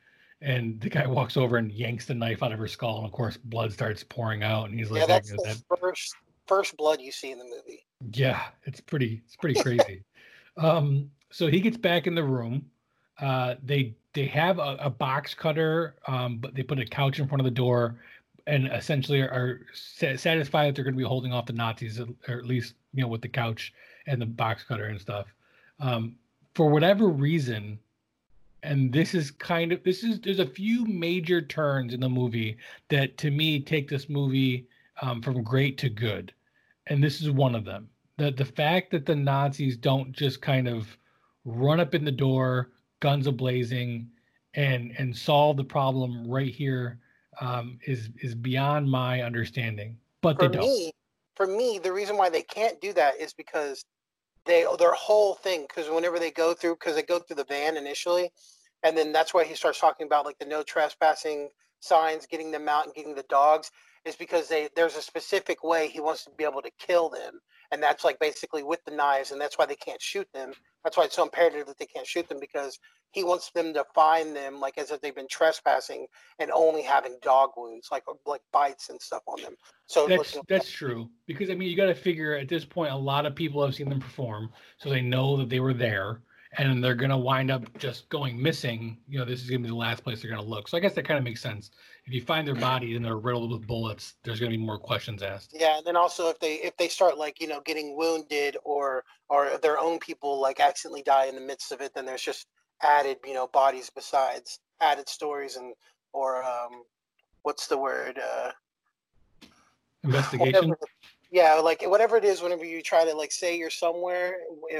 [0.41, 3.11] And the guy walks over and yanks the knife out of her skull, and of
[3.11, 4.69] course, blood starts pouring out.
[4.69, 5.79] And he's like, "Yeah, that's the that.
[5.79, 6.15] first
[6.47, 10.03] first blood you see in the movie." Yeah, it's pretty it's pretty crazy.
[10.57, 12.65] um, so he gets back in the room
[13.19, 17.27] uh, they they have a, a box cutter, um, but they put a couch in
[17.27, 17.95] front of the door,
[18.47, 22.37] and essentially are, are satisfied that they're going to be holding off the Nazis, or
[22.37, 23.73] at least you know with the couch
[24.07, 25.27] and the box cutter and stuff.
[25.79, 26.15] Um,
[26.55, 27.79] for whatever reason,
[28.63, 32.57] and this is kind of this is there's a few major turns in the movie
[32.89, 34.67] that to me take this movie
[35.01, 36.33] um, from great to good,
[36.87, 37.89] and this is one of them.
[38.17, 40.97] The the fact that the Nazis don't just kind of
[41.43, 44.07] run up in the door guns ablazing
[44.55, 46.99] and and solve the problem right here
[47.41, 49.97] um, is is beyond my understanding.
[50.21, 50.65] But for they don't.
[50.65, 50.91] Me,
[51.35, 53.83] for me, the reason why they can't do that is because
[54.45, 57.77] they their whole thing because whenever they go through because they go through the van
[57.77, 58.31] initially,
[58.83, 62.69] and then that's why he starts talking about like the no trespassing signs, getting them
[62.69, 63.71] out and getting the dogs
[64.05, 67.39] is because they there's a specific way he wants to be able to kill them,
[67.71, 70.53] and that's like basically with the knives, and that's why they can't shoot them.
[70.83, 72.79] That's why it's so imperative that they can't shoot them because
[73.11, 76.05] he wants them to find them like as if they've been trespassing
[76.39, 79.55] and only having dog wounds, like like bites and stuff on them.
[79.87, 82.97] So that's that's true because I mean you got to figure at this point a
[82.97, 86.21] lot of people have seen them perform, so they know that they were there
[86.57, 89.67] and they're going to wind up just going missing, you know, this is going to
[89.67, 90.67] be the last place they're going to look.
[90.67, 91.71] So I guess that kind of makes sense.
[92.07, 94.77] If you find their bodies and they're riddled with bullets, there's going to be more
[94.77, 95.55] questions asked.
[95.57, 99.03] Yeah, and then also if they if they start like you know getting wounded or
[99.27, 102.45] or their own people like accidentally die in the midst of it, then there's just
[102.83, 105.73] added you know bodies besides added stories and
[106.13, 106.83] or um
[107.41, 108.51] what's the word uh
[110.03, 110.53] investigation.
[110.53, 110.77] Whatever,
[111.31, 114.37] yeah, like whatever it is, whenever you try to like say you're somewhere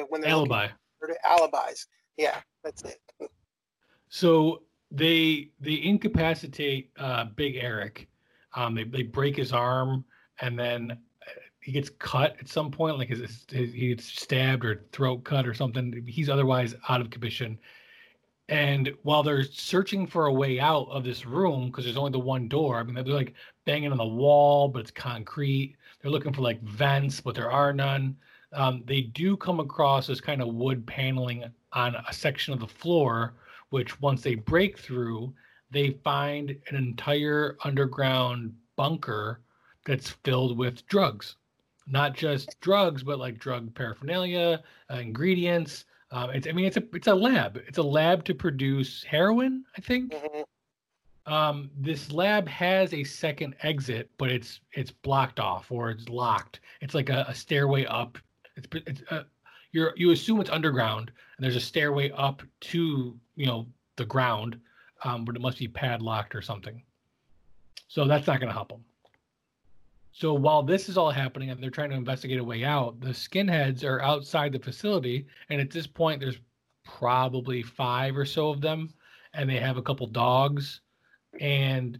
[0.09, 0.67] when they're alibi.
[1.01, 1.87] Looking, alibis.
[2.17, 2.99] Yeah, that's it.
[4.09, 4.61] So
[4.91, 8.07] they they incapacitate uh, Big Eric.
[8.55, 10.05] Um, they they break his arm,
[10.41, 14.65] and then uh, he gets cut at some point, like his, his, he gets stabbed
[14.65, 16.05] or throat cut or something.
[16.07, 17.59] He's otherwise out of commission.
[18.47, 22.19] And while they're searching for a way out of this room, because there's only the
[22.19, 23.33] one door, I mean, they're like
[23.65, 25.75] banging on the wall, but it's concrete.
[25.99, 28.15] They're looking for like vents, but there are none
[28.55, 31.43] um, they do come across this kind of wood paneling
[31.73, 33.33] on a section of the floor,
[33.69, 35.33] which once they break through,
[35.71, 39.41] they find an entire underground bunker
[39.85, 41.35] that's filled with drugs.
[41.87, 45.85] Not just drugs, but like drug paraphernalia, uh, ingredients.
[46.11, 47.61] Um, it's, I mean, it's a it's a lab.
[47.67, 50.13] It's a lab to produce heroin, I think.
[50.13, 51.33] Mm-hmm.
[51.33, 56.59] Um, this lab has a second exit, but it's it's blocked off or it's locked.
[56.81, 58.17] It's like a, a stairway up
[58.55, 59.23] it's it's uh,
[59.71, 64.59] you you assume it's underground, and there's a stairway up to you know the ground,
[65.03, 66.81] um, but it must be padlocked or something.
[67.87, 68.83] So that's not going to help them.
[70.11, 73.09] So while this is all happening and they're trying to investigate a way out, the
[73.09, 76.39] skinheads are outside the facility, and at this point, there's
[76.85, 78.93] probably five or so of them,
[79.33, 80.81] and they have a couple dogs,
[81.41, 81.99] and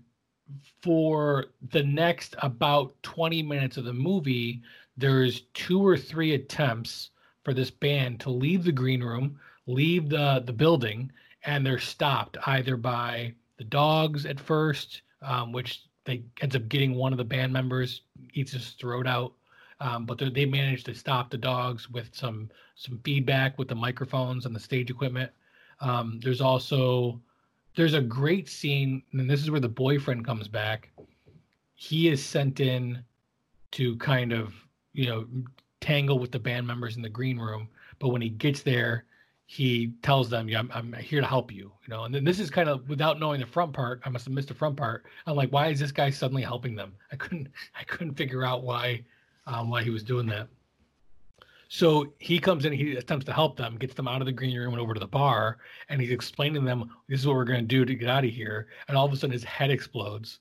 [0.82, 4.62] for the next about 20 minutes of the movie,
[4.98, 7.10] there's two or three attempts
[7.44, 11.12] for this band to leave the green room, leave the the building,
[11.46, 16.96] and they're stopped either by the dogs at first, um, which they ends up getting
[16.96, 18.02] one of the band members
[18.34, 19.34] eats his throat out.
[19.82, 24.46] Um, but they manage to stop the dogs with some some feedback with the microphones
[24.46, 25.32] and the stage equipment.
[25.82, 27.20] Um, there's also
[27.76, 30.92] there's a great scene, and this is where the boyfriend comes back.
[31.76, 33.04] He is sent in
[33.72, 34.54] to kind of
[34.96, 35.28] you know,
[35.82, 37.68] tangle with the band members in the green room.
[38.00, 39.04] But when he gets there,
[39.46, 42.40] he tells them, "Yeah, I'm, I'm here to help you." You know, and then this
[42.40, 44.02] is kind of without knowing the front part.
[44.06, 45.06] I must have missed the front part.
[45.28, 46.94] I'm like, why is this guy suddenly helping them?
[47.12, 47.48] I couldn't,
[47.80, 49.04] I couldn't figure out why,
[49.46, 50.48] um, why he was doing that.
[51.68, 54.58] So he comes in, he attempts to help them, gets them out of the green
[54.58, 55.58] room and over to the bar,
[55.90, 58.24] and he's explaining to them, "This is what we're going to do to get out
[58.24, 60.40] of here." And all of a sudden, his head explodes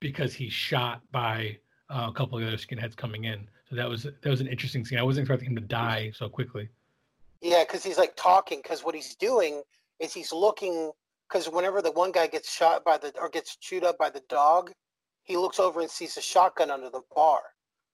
[0.00, 1.58] because he's shot by
[1.90, 3.48] uh, a couple of other skinheads coming in.
[3.70, 4.98] So that was that was an interesting scene.
[4.98, 6.68] I wasn't expecting him to die so quickly.
[7.44, 8.60] Yeah, because he's like talking.
[8.62, 9.62] Because what he's doing
[10.00, 10.90] is he's looking.
[11.28, 14.22] Because whenever the one guy gets shot by the or gets chewed up by the
[14.30, 14.72] dog,
[15.24, 17.40] he looks over and sees a shotgun under the bar.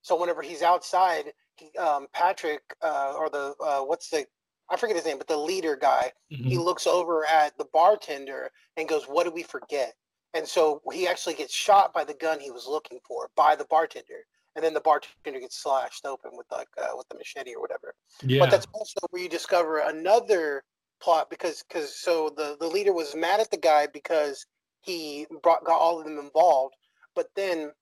[0.02, 4.24] So whenever he's outside, he, um, Patrick uh, or the uh, what's the
[4.70, 6.44] I forget his name, but the leader guy, mm-hmm.
[6.44, 9.94] he looks over at the bartender and goes, "What did we forget?"
[10.32, 13.64] And so he actually gets shot by the gun he was looking for by the
[13.64, 17.60] bartender and then the bartender gets slashed open with like uh, with the machete or
[17.60, 17.94] whatever.
[18.22, 18.40] Yeah.
[18.40, 20.64] But that's also where you discover another
[21.00, 24.46] plot because because so the the leader was mad at the guy because
[24.82, 26.74] he brought got all of them involved,
[27.14, 27.72] but then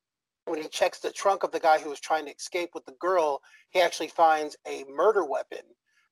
[0.46, 2.94] when he checks the trunk of the guy who was trying to escape with the
[2.98, 5.58] girl, he actually finds a murder weapon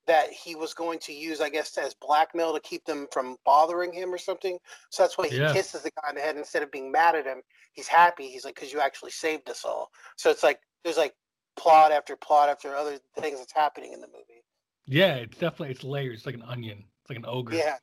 [0.06, 3.92] that he was going to use, I guess, as blackmail to keep them from bothering
[3.92, 4.58] him or something.
[4.90, 5.52] So that's why he yeah.
[5.52, 7.42] kisses the guy in the head instead of being mad at him.
[7.72, 8.28] He's happy.
[8.28, 9.90] He's like, because you actually saved us all.
[10.16, 11.14] So it's like there's like
[11.56, 14.42] plot after plot after other things that's happening in the movie.
[14.86, 16.18] Yeah, it's definitely it's layers.
[16.18, 16.84] It's like an onion.
[17.02, 17.54] It's like an ogre.
[17.56, 17.76] Yeah.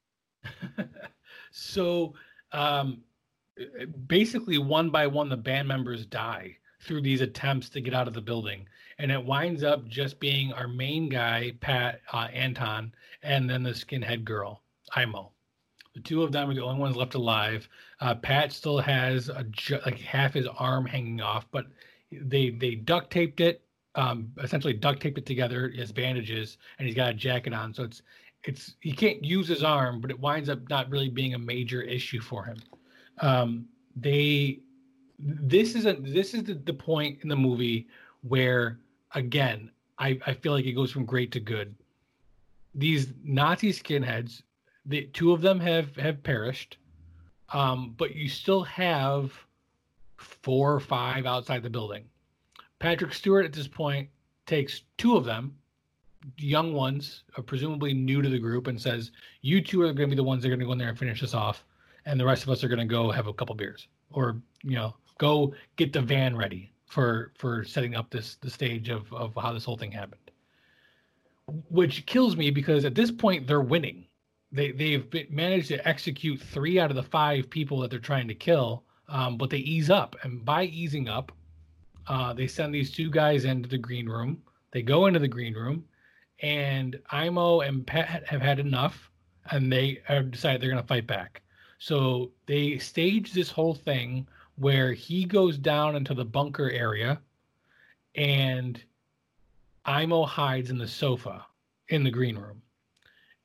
[1.51, 2.13] so,
[2.53, 3.01] um,
[4.07, 8.13] basically, one by one, the band members die through these attempts to get out of
[8.13, 8.67] the building
[8.99, 13.71] and it winds up just being our main guy, Pat uh, Anton, and then the
[13.71, 14.61] skinhead girl,
[14.97, 15.31] Imo.
[15.93, 17.67] The two of them are the only ones left alive.
[17.99, 19.45] Uh, Pat still has a
[19.85, 21.67] like half his arm hanging off, but
[22.11, 23.61] they they duct taped it,
[23.95, 27.83] um, essentially duct taped it together as bandages, and he's got a jacket on, so
[27.83, 28.01] it's
[28.43, 31.81] it's he can't use his arm, but it winds up not really being a major
[31.81, 32.57] issue for him.
[33.19, 33.65] Um,
[33.95, 34.59] they
[35.25, 37.87] this is a this is the, the point in the movie
[38.21, 38.79] where
[39.13, 41.75] again I, I feel like it goes from great to good.
[42.75, 44.41] These Nazi skinheads,
[44.85, 46.77] the two of them have have perished,
[47.53, 49.31] um, but you still have
[50.17, 52.05] four or five outside the building.
[52.79, 54.09] Patrick Stewart at this point
[54.45, 55.55] takes two of them,
[56.37, 60.15] young ones, uh, presumably new to the group, and says, "You two are going to
[60.15, 61.63] be the ones that are going to go in there and finish this off,
[62.05, 64.75] and the rest of us are going to go have a couple beers, or you
[64.75, 69.33] know, go get the van ready for for setting up this the stage of of
[69.35, 70.19] how this whole thing happened."
[71.69, 74.05] Which kills me because at this point they're winning.
[74.51, 78.27] They they've been, managed to execute three out of the five people that they're trying
[78.27, 81.31] to kill, um, but they ease up, and by easing up,
[82.07, 84.41] uh, they send these two guys into the green room.
[84.71, 85.85] They go into the green room,
[86.41, 89.09] and Imo and Pat have had enough,
[89.51, 91.41] and they have decided they're going to fight back.
[91.79, 97.19] So they stage this whole thing where he goes down into the bunker area,
[98.15, 98.81] and
[99.87, 101.45] Imo hides in the sofa
[101.89, 102.61] in the green room,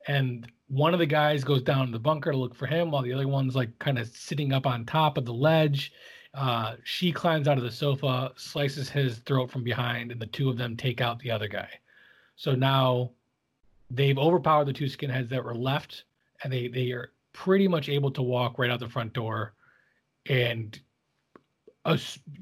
[0.07, 3.01] and one of the guys goes down to the bunker to look for him, while
[3.01, 5.91] the other one's like kind of sitting up on top of the ledge
[6.33, 10.49] uh, she climbs out of the sofa, slices his throat from behind, and the two
[10.49, 11.69] of them take out the other guy.
[12.35, 13.11] So now
[13.89, 16.03] they've overpowered the two skinheads that were left,
[16.43, 19.53] and they they are pretty much able to walk right out the front door.
[20.27, 20.79] And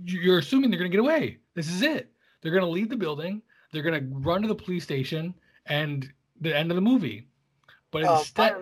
[0.03, 1.37] you're assuming they're going to get away.
[1.55, 2.11] This is it.
[2.41, 3.41] They're going to leave the building.
[3.71, 5.33] They're going to run to the police station,
[5.65, 7.27] and the end of the movie.
[7.91, 8.53] But uh, instead,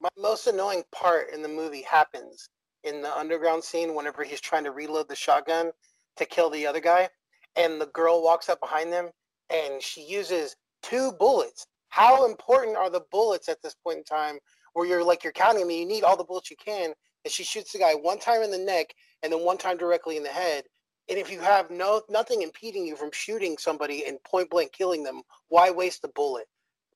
[0.00, 2.48] my, my most annoying part in the movie happens
[2.84, 5.70] in the underground scene whenever he's trying to reload the shotgun
[6.16, 7.08] to kill the other guy
[7.56, 9.10] and the girl walks up behind them
[9.50, 14.38] and she uses two bullets how important are the bullets at this point in time
[14.72, 16.92] where you're like you're counting them you need all the bullets you can
[17.24, 20.16] and she shoots the guy one time in the neck and then one time directly
[20.16, 20.64] in the head.
[21.08, 25.02] And if you have no nothing impeding you from shooting somebody and point blank killing
[25.02, 26.46] them why waste the bullet?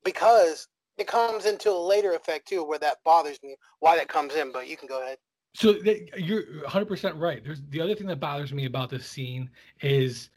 [0.04, 4.34] Because it comes into a later effect too where that bothers me why that comes
[4.34, 5.18] in but you can go ahead.
[5.54, 5.76] So
[6.16, 7.42] you're 100% right.
[7.44, 10.30] There's the other thing that bothers me about this scene is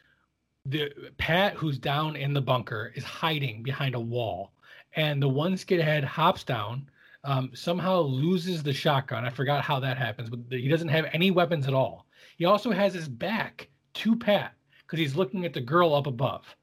[0.65, 4.52] the Pat who's down in the bunker is hiding behind a wall,
[4.95, 6.89] and the one skidhead hops down,
[7.28, 9.26] um, somehow loses the shotgun.
[9.26, 12.08] I forgot how that happens, but he doesn't have any weapons at all.
[12.38, 16.56] He also has his back to Pat because he's looking at the girl up above,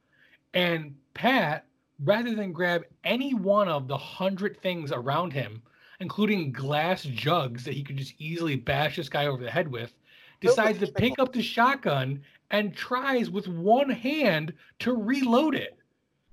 [0.54, 1.66] and Pat,
[2.02, 5.62] rather than grab any one of the hundred things around him
[6.00, 9.94] including glass jugs that he could just easily bash this guy over the head with,
[10.40, 15.78] decides to pick up the shotgun and tries with one hand to reload it.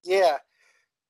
[0.04, 0.38] Yeah.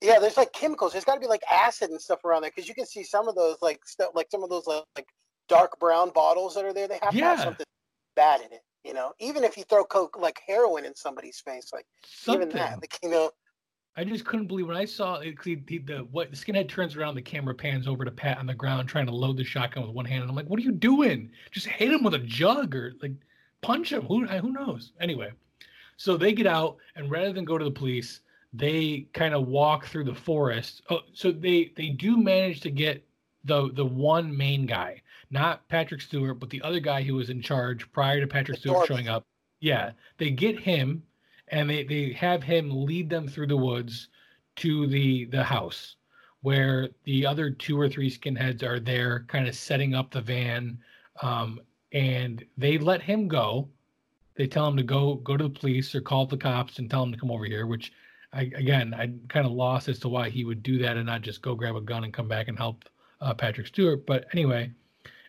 [0.02, 0.94] Yeah, there's like chemicals.
[0.94, 3.28] There's got to be like acid and stuff around there because you can see some
[3.28, 5.08] of those like stuff, like some of those like, like
[5.48, 6.88] dark brown bottles that are there.
[6.88, 7.22] They have yeah.
[7.22, 7.66] to have something
[8.16, 8.62] bad in it.
[8.84, 12.48] You know, even if you throw coke like heroin in somebody's face, like something.
[12.48, 13.30] even that, like you know,
[13.96, 15.36] I just couldn't believe when I saw it.
[15.44, 18.54] The, the what the skinhead turns around, the camera pans over to Pat on the
[18.54, 20.72] ground trying to load the shotgun with one hand, and I'm like, "What are you
[20.72, 21.30] doing?
[21.52, 23.14] Just hit him with a jug or like
[23.62, 24.04] punch him?
[24.04, 25.32] Who who knows?" Anyway,
[25.98, 28.22] so they get out, and rather than go to the police,
[28.54, 30.82] they kind of walk through the forest.
[30.90, 33.06] Oh, so they they do manage to get
[33.46, 37.42] the the one main guy, not Patrick Stewart, but the other guy who was in
[37.42, 39.26] charge prior to Patrick Stewart showing up.
[39.60, 41.04] Yeah, they get him
[41.52, 44.08] and they, they have him lead them through the woods
[44.58, 45.96] to the the house
[46.42, 50.78] where the other two or three skinheads are there kind of setting up the van
[51.22, 51.60] um,
[51.94, 53.70] and they let him go
[54.36, 57.04] they tell him to go go to the police or call the cops and tell
[57.04, 57.92] him to come over here which
[58.34, 61.22] I, again i kind of lost as to why he would do that and not
[61.22, 62.86] just go grab a gun and come back and help
[63.20, 64.72] uh, patrick stewart but anyway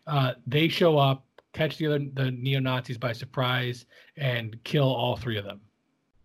[0.07, 3.87] uh, they show up catch the other the neo-nazis by surprise
[4.17, 5.61] and kill all three of them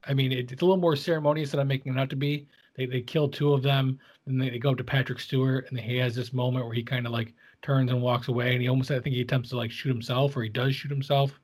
[0.07, 2.47] I mean, it, it's a little more ceremonious than I'm making it out to be.
[2.75, 5.79] They they kill two of them, and they, they go up to Patrick Stewart, and
[5.79, 8.69] he has this moment where he kind of like turns and walks away, and he
[8.69, 11.39] almost I think he attempts to like shoot himself, or he does shoot himself.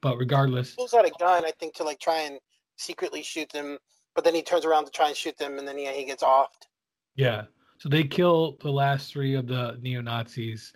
[0.00, 2.38] But regardless, he pulls out a gun, I think, to like try and
[2.76, 3.78] secretly shoot them,
[4.18, 6.24] but then he turns around to try and shoot them, and then yeah, he gets
[6.24, 6.66] offed.
[7.14, 7.44] Yeah.
[7.76, 10.72] So they kill the last three of the neo Nazis,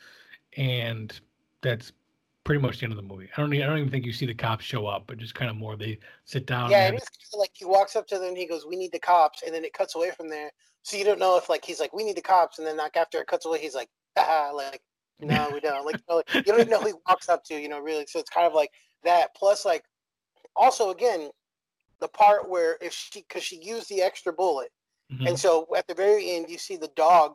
[0.56, 1.12] and
[1.60, 1.90] that's
[2.44, 3.28] pretty much the end of the movie.
[3.36, 3.52] I don't.
[3.52, 5.76] I don't even think you see the cops show up, but just kind of more
[5.76, 6.70] they sit down.
[6.70, 8.76] Yeah, it is kind of like he walks up to them and he goes, "We
[8.76, 10.52] need the cops," and then it cuts away from there.
[10.84, 12.96] So you don't know if like he's like, "We need the cops," and then like
[12.96, 14.82] after it cuts away, he's like, "Ah," like,
[15.18, 17.60] "No, we don't." Like, like, you don't even know who he walks up to.
[17.60, 18.06] You know, really.
[18.06, 18.70] So it's kind of like
[19.02, 19.34] that.
[19.34, 19.82] Plus, like,
[20.54, 21.30] also again,
[22.02, 24.70] the part where if she because she used the extra bullet,
[25.12, 25.26] mm-hmm.
[25.28, 27.30] and so at the very end you see the dog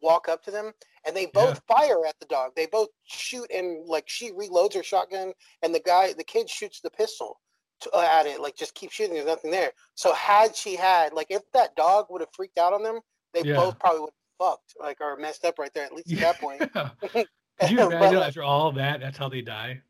[0.00, 0.72] walk up to them
[1.06, 1.76] and they both yeah.
[1.76, 2.52] fire at the dog.
[2.54, 6.80] They both shoot and like she reloads her shotgun and the guy the kid shoots
[6.80, 7.40] the pistol.
[7.80, 9.14] to, uh, at it, like just keep shooting.
[9.14, 9.72] There's nothing there.
[9.94, 13.00] So had she had like if that dog would have freaked out on them,
[13.34, 13.56] they Yeah.
[13.56, 15.84] both probably would have fucked like or messed up right there.
[15.84, 16.60] At least at that point.
[17.60, 19.80] Could you But, imagine like, after all that, that's how they die?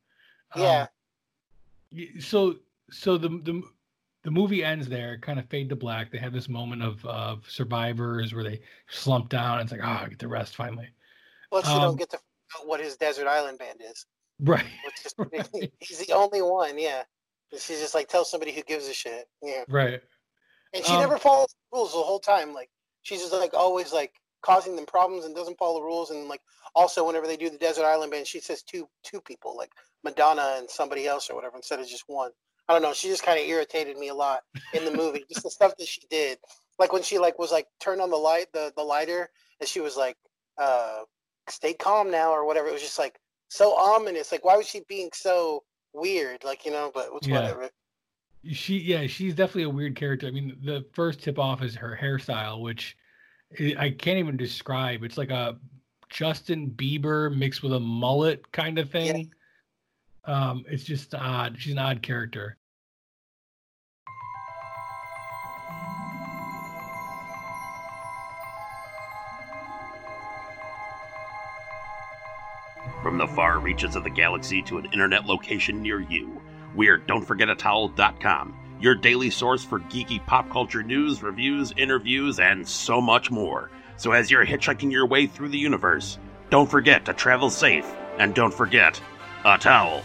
[0.54, 0.86] Um, yeah.
[1.92, 2.56] y- so
[2.90, 3.62] so the the
[4.28, 6.12] the movie ends there, kind of fade to black.
[6.12, 8.60] They have this moment of of survivors where they
[8.90, 9.58] slump down.
[9.58, 10.90] And it's like, ah, get the rest finally.
[11.48, 14.04] Plus, you um, don't get to find out what his desert island band is.
[14.40, 14.66] Right.
[15.32, 15.72] Right.
[15.80, 16.78] he's the only one.
[16.78, 17.04] Yeah.
[17.52, 19.30] She's just like tell somebody who gives a shit.
[19.42, 19.64] Yeah.
[19.66, 20.02] Right.
[20.74, 22.52] And she Um, never follows the rules the whole time.
[22.52, 22.68] Like
[23.04, 24.12] she's just like always like
[24.42, 26.10] causing them problems and doesn't follow the rules.
[26.10, 26.42] And like
[26.74, 29.72] also whenever they do the desert island band, she says two two people like
[30.04, 32.30] Madonna and somebody else or whatever instead of just one.
[32.68, 32.92] I don't know.
[32.92, 34.40] She just kind of irritated me a lot
[34.74, 35.24] in the movie.
[35.28, 36.38] just the stuff that she did,
[36.78, 39.80] like when she like was like turn on the light the the lighter and she
[39.80, 40.16] was like,
[40.58, 41.00] uh,
[41.48, 42.68] "Stay calm now" or whatever.
[42.68, 44.32] It was just like so ominous.
[44.32, 45.64] Like why was she being so
[45.94, 46.44] weird?
[46.44, 47.40] Like you know, but Yeah.
[47.40, 47.70] whatever.
[48.52, 50.26] She yeah, she's definitely a weird character.
[50.26, 52.96] I mean, the first tip off is her hairstyle, which
[53.58, 55.02] I I can't even describe.
[55.02, 55.58] It's like a
[56.08, 59.32] Justin Bieber mixed with a mullet kind of thing.
[60.28, 61.56] Um, it's just odd.
[61.58, 62.58] She's an odd character.
[73.02, 76.42] From the far reaches of the galaxy to an internet location near you,
[76.74, 83.30] we're Don'tForgetATowel.com, your daily source for geeky pop culture news, reviews, interviews, and so much
[83.30, 83.70] more.
[83.96, 86.18] So as you're hitchhiking your way through the universe,
[86.50, 87.86] don't forget to travel safe,
[88.18, 89.00] and don't forget
[89.46, 90.02] a towel.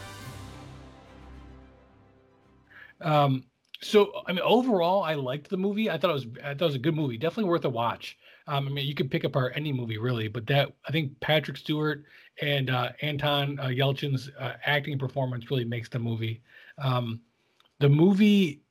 [3.04, 3.44] Um,
[3.82, 5.90] so I mean, overall, I liked the movie.
[5.90, 7.18] I thought it was I thought it was a good movie.
[7.18, 8.18] Definitely worth a watch.
[8.48, 11.58] Um, I mean, you could pick apart any movie really, but that I think Patrick
[11.58, 12.04] Stewart
[12.42, 16.42] and uh, Anton uh, Yelchin's uh, acting performance really makes the movie.
[16.78, 17.22] Um,
[17.80, 18.62] the movie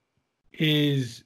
[0.53, 1.25] is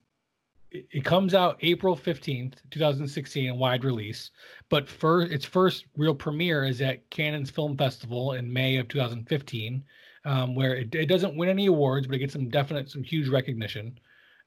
[0.70, 4.30] it it comes out April 15th, 2016 in wide release,
[4.68, 9.84] but first its first real premiere is at Cannon's Film Festival in May of 2015
[10.26, 13.28] um, where it, it doesn't win any awards, but it gets some definite, some huge
[13.28, 13.98] recognition.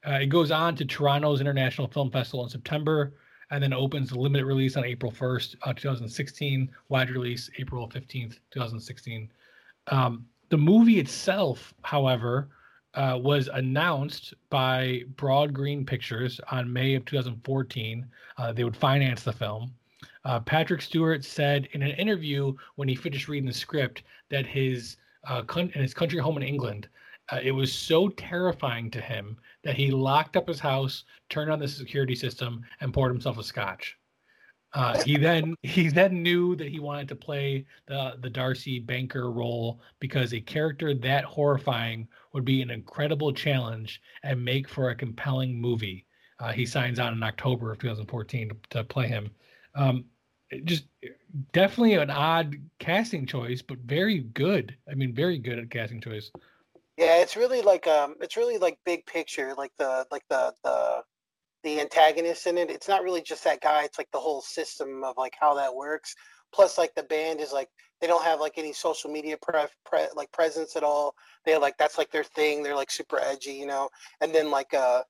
[0.06, 3.14] Uh, it goes on to Toronto's International Film Festival in September,
[3.50, 8.38] and then opens the limited release on April 1st, uh, 2016, wide release April 15th,
[8.50, 9.30] 2016.
[9.88, 12.50] Um, the movie itself, however,
[12.94, 18.06] uh, was announced by Broad Green Pictures on May of 2014.
[18.36, 19.72] Uh, they would finance the film.
[20.24, 24.96] Uh, Patrick Stewart said in an interview when he finished reading the script that his
[25.28, 26.88] uh, in his country home in England,
[27.30, 31.58] uh, it was so terrifying to him that he locked up his house, turned on
[31.58, 33.96] the security system, and poured himself a scotch.
[34.72, 39.30] Uh, he then he then knew that he wanted to play the the Darcy Banker
[39.30, 44.94] role because a character that horrifying would be an incredible challenge and make for a
[44.94, 46.06] compelling movie.
[46.38, 49.30] Uh, he signs on in October of 2014 to, to play him.
[49.74, 50.04] Um,
[50.64, 50.84] just
[51.52, 54.76] definitely an odd casting choice, but very good.
[54.90, 56.30] I mean, very good at casting choice.
[56.96, 61.02] Yeah, it's really like um, it's really like big picture, like the like the the
[61.62, 62.70] the antagonist in it.
[62.70, 63.84] It's not really just that guy.
[63.84, 66.14] It's like the whole system of like how that works.
[66.52, 67.68] Plus, like the band is like
[68.00, 71.14] they don't have like any social media pre, pre like presence at all.
[71.44, 72.62] They're like that's like their thing.
[72.62, 73.88] They're like super edgy, you know.
[74.20, 75.02] And then like uh,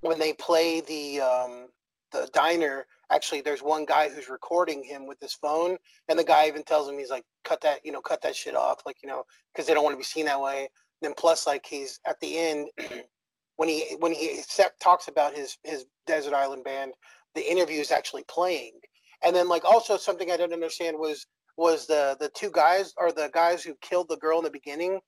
[0.00, 1.68] when they play the um
[2.12, 5.76] the diner, actually there's one guy who's recording him with his phone,
[6.08, 8.56] and the guy even tells him he's like cut that you know cut that shit
[8.56, 10.68] off, like you know because they don't want to be seen that way.
[11.02, 12.68] then plus like he's at the end
[13.56, 16.92] when he when he set, talks about his his desert island band,
[17.34, 18.72] the interview is actually playing.
[19.22, 23.12] And then like also something I didn't understand was was the the two guys or
[23.12, 25.00] the guys who killed the girl in the beginning.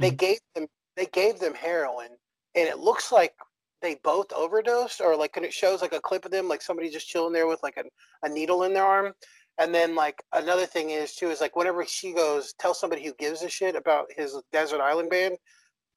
[0.00, 0.18] They Mhm.
[0.18, 2.10] gave them they gave them heroin,
[2.54, 3.34] and it looks like
[3.82, 6.90] they both overdosed or like and it shows like a clip of them like somebody
[6.90, 7.84] just chilling there with like a,
[8.26, 9.12] a needle in their arm
[9.58, 13.14] and then like another thing is too is like whenever she goes tell somebody who
[13.14, 15.36] gives a shit about his desert island band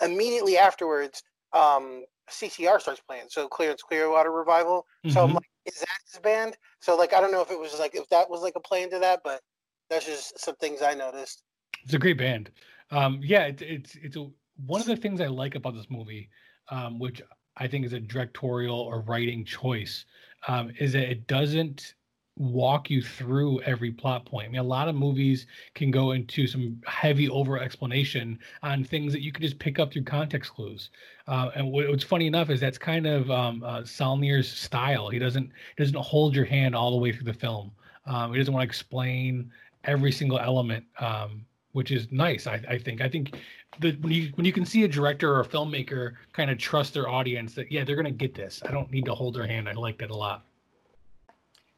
[0.02, 1.24] immediately afterwards
[1.54, 5.36] um ccr starts playing so creedence clearwater revival so i'm Mhm.
[5.36, 8.08] like is that his band so like i don't know if it was like if
[8.10, 9.42] that was like a play into that but
[9.90, 11.44] that's just some things i noticed
[11.84, 12.52] It's a great band.
[12.92, 14.30] Um, yeah, it, it's it's a,
[14.66, 16.30] one of the things I like about this movie,
[16.70, 17.22] um, which
[17.58, 20.06] I think is a directorial or writing choice,
[20.48, 21.94] um, is that it doesn't
[22.38, 24.46] walk you through every plot point.
[24.46, 29.12] I mean, a lot of movies can go into some heavy over explanation on things
[29.14, 30.92] that you can just pick up through context clues.
[31.28, 35.10] Uh, and what, what's funny enough is that's kind of um, uh, Saulnier's style.
[35.10, 37.72] He doesn't doesn't hold your hand all the way through the film.
[38.06, 39.52] Um, he doesn't want to explain
[39.84, 41.46] every single element um,
[41.78, 42.48] which is nice.
[42.48, 43.02] I, I think.
[43.02, 43.38] I think
[43.80, 46.94] that when you when you can see a director or a filmmaker kind of trust
[46.94, 48.62] their audience that yeah they're gonna get this.
[48.66, 49.68] I don't need to hold their hand.
[49.70, 50.46] I like that a lot.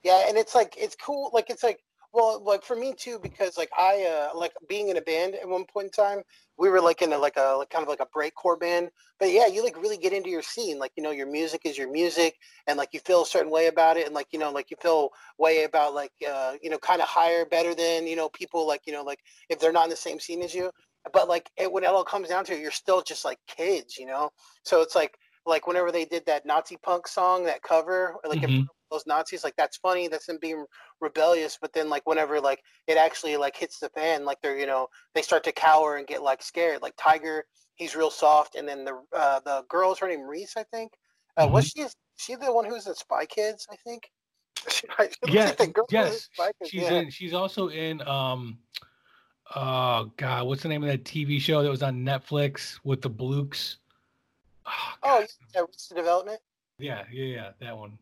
[0.04, 1.30] Yeah, and it's like it's cool.
[1.34, 1.82] Like it's like
[2.12, 5.48] well, like for me too, because like I uh like being in a band at
[5.48, 6.24] one point in time,
[6.58, 8.90] we were like in a like a like kind of like a breakcore band.
[9.20, 10.80] But yeah, you like really get into your scene.
[10.80, 12.38] Like, you know, your music is your music
[12.68, 14.78] and like you feel a certain way about it and like, you know, like you
[14.82, 18.68] feel way about like uh, you know, kind of higher, better than, you know, people
[18.68, 19.20] like, you know, like
[19.50, 20.72] if they're not in the same scene as you.
[21.14, 23.98] But like it, when it all comes down to it, you're still just like kids,
[23.98, 24.30] you know?
[24.64, 28.64] So it's like like whenever they did that Nazi punk song, that cover, like mm-hmm
[28.90, 29.44] those Nazis.
[29.44, 30.08] Like that's funny.
[30.08, 30.66] That's them being
[31.02, 31.58] rebellious.
[31.60, 34.88] But then like whenever like it actually like hits the fan, like they're you know
[35.14, 36.82] they start to cower and get like scared.
[36.82, 37.46] Like Tiger,
[37.76, 40.94] he's real soft, and then the uh, the girl's her name Reese, I think.
[41.38, 41.54] Uh, mm-hmm.
[41.54, 41.86] Was she
[42.18, 43.68] she the one who was in Spy Kids?
[43.72, 44.10] I think.
[45.28, 45.54] yeah.
[45.60, 46.28] Like yes.
[46.66, 46.94] She's yeah.
[46.94, 47.10] in.
[47.10, 48.02] She's also in.
[48.08, 48.60] um
[49.56, 53.10] Oh God, what's the name of that TV show that was on Netflix with the
[53.10, 53.78] Bluths?
[54.66, 55.26] Oh, oh
[55.56, 55.62] yeah,
[55.96, 56.40] Development.
[56.78, 57.98] Yeah, yeah, yeah, that one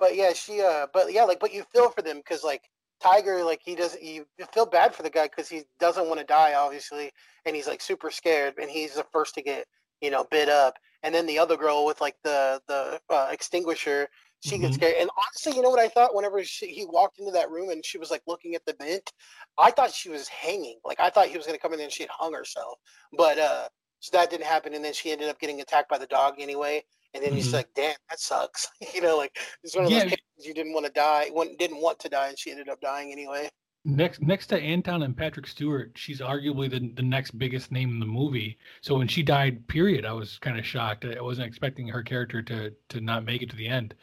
[0.00, 2.62] but yeah, she uh, but yeah, like, but you feel for them because like
[3.00, 6.26] Tiger, like he doesn't, you feel bad for the guy because he doesn't want to
[6.26, 7.12] die, obviously,
[7.44, 9.66] and he's like super scared, and he's the first to get
[10.00, 14.08] you know bit up, and then the other girl with like the the uh, extinguisher,
[14.40, 14.62] she mm-hmm.
[14.62, 14.96] gets scared.
[15.00, 17.84] And honestly, you know what I thought whenever she, he walked into that room and
[17.84, 19.12] she was like looking at the vent,
[19.58, 20.78] I thought she was hanging.
[20.84, 22.78] Like I thought he was gonna come in and she had hung herself,
[23.16, 23.68] but uh,
[24.00, 26.82] so that didn't happen, and then she ended up getting attacked by the dog anyway
[27.14, 27.36] and then mm-hmm.
[27.36, 30.00] he's like, "Damn, that sucks." you know, like it's one of yeah.
[30.00, 32.80] those cases you didn't want to die, didn't want to die, and she ended up
[32.80, 33.48] dying anyway.
[33.84, 38.00] Next, next to Anton and Patrick Stewart, she's arguably the the next biggest name in
[38.00, 38.58] the movie.
[38.82, 41.04] So when she died, period, I was kind of shocked.
[41.04, 43.94] I wasn't expecting her character to to not make it to the end.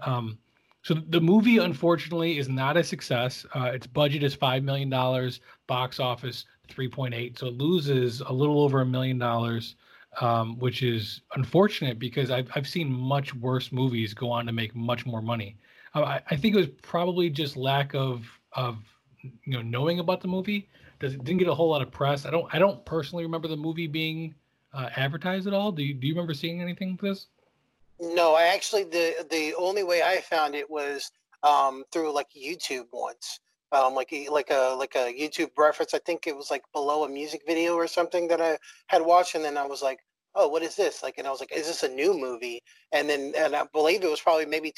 [0.00, 0.38] Um,
[0.82, 3.44] so the movie, unfortunately, is not a success.
[3.54, 8.20] Uh, its budget is five million dollars, box office three point eight, so it loses
[8.20, 9.76] a little over a million dollars
[10.20, 14.74] um, which is unfortunate because I've I've seen much worse movies go on to make
[14.74, 15.56] much more money.
[15.94, 18.78] Uh, I, I think it was probably just lack of of
[19.22, 20.68] you know knowing about the movie.
[20.98, 22.26] Does it didn't get a whole lot of press.
[22.26, 24.34] I don't I don't personally remember the movie being
[24.72, 25.72] uh, advertised at all.
[25.72, 27.26] Do you do you remember seeing anything this?
[28.00, 31.10] No, I actually the the only way I found it was
[31.42, 33.40] um, through like YouTube once
[33.72, 35.94] um, like like a like a YouTube reference.
[35.94, 39.34] I think it was like below a music video or something that I had watched,
[39.34, 39.98] and then I was like,
[40.34, 43.08] "Oh, what is this?" Like, and I was like, "Is this a new movie?" And
[43.08, 44.72] then and I believe it was probably maybe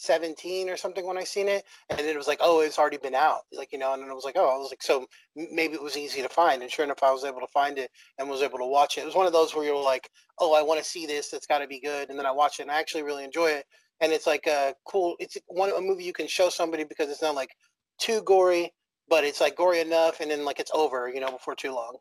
[0.00, 3.14] 2017 or something when I seen it, and it was like, "Oh, it's already been
[3.14, 5.74] out." Like you know, and then I was like, "Oh," I was like, "So maybe
[5.74, 8.28] it was easy to find." And sure enough, I was able to find it and
[8.28, 9.02] was able to watch it.
[9.02, 11.32] It was one of those where you're like, "Oh, I want to see this.
[11.32, 13.48] It's got to be good," and then I watch it and I actually really enjoy
[13.50, 13.66] it.
[14.00, 15.16] And it's like a cool.
[15.20, 17.50] It's one a movie you can show somebody because it's not like
[17.98, 18.72] too gory,
[19.08, 21.98] but it's like gory enough, and then like it's over, you know, before too long.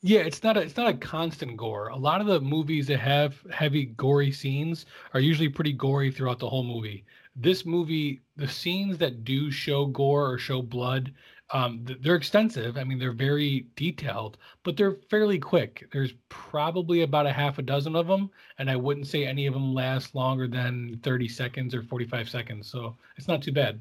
[0.00, 1.88] Yeah, it's not a it's not a constant gore.
[1.88, 6.38] A lot of the movies that have heavy gory scenes are usually pretty gory throughout
[6.38, 7.04] the whole movie.
[7.40, 11.12] This movie, the scenes that do show gore or show blood,
[11.50, 12.76] um, they're extensive.
[12.76, 15.88] I mean, they're very detailed, but they're fairly quick.
[15.92, 19.54] There's probably about a half a dozen of them, and I wouldn't say any of
[19.54, 22.66] them last longer than 30 seconds or 45 seconds.
[22.70, 23.80] So it's not too bad.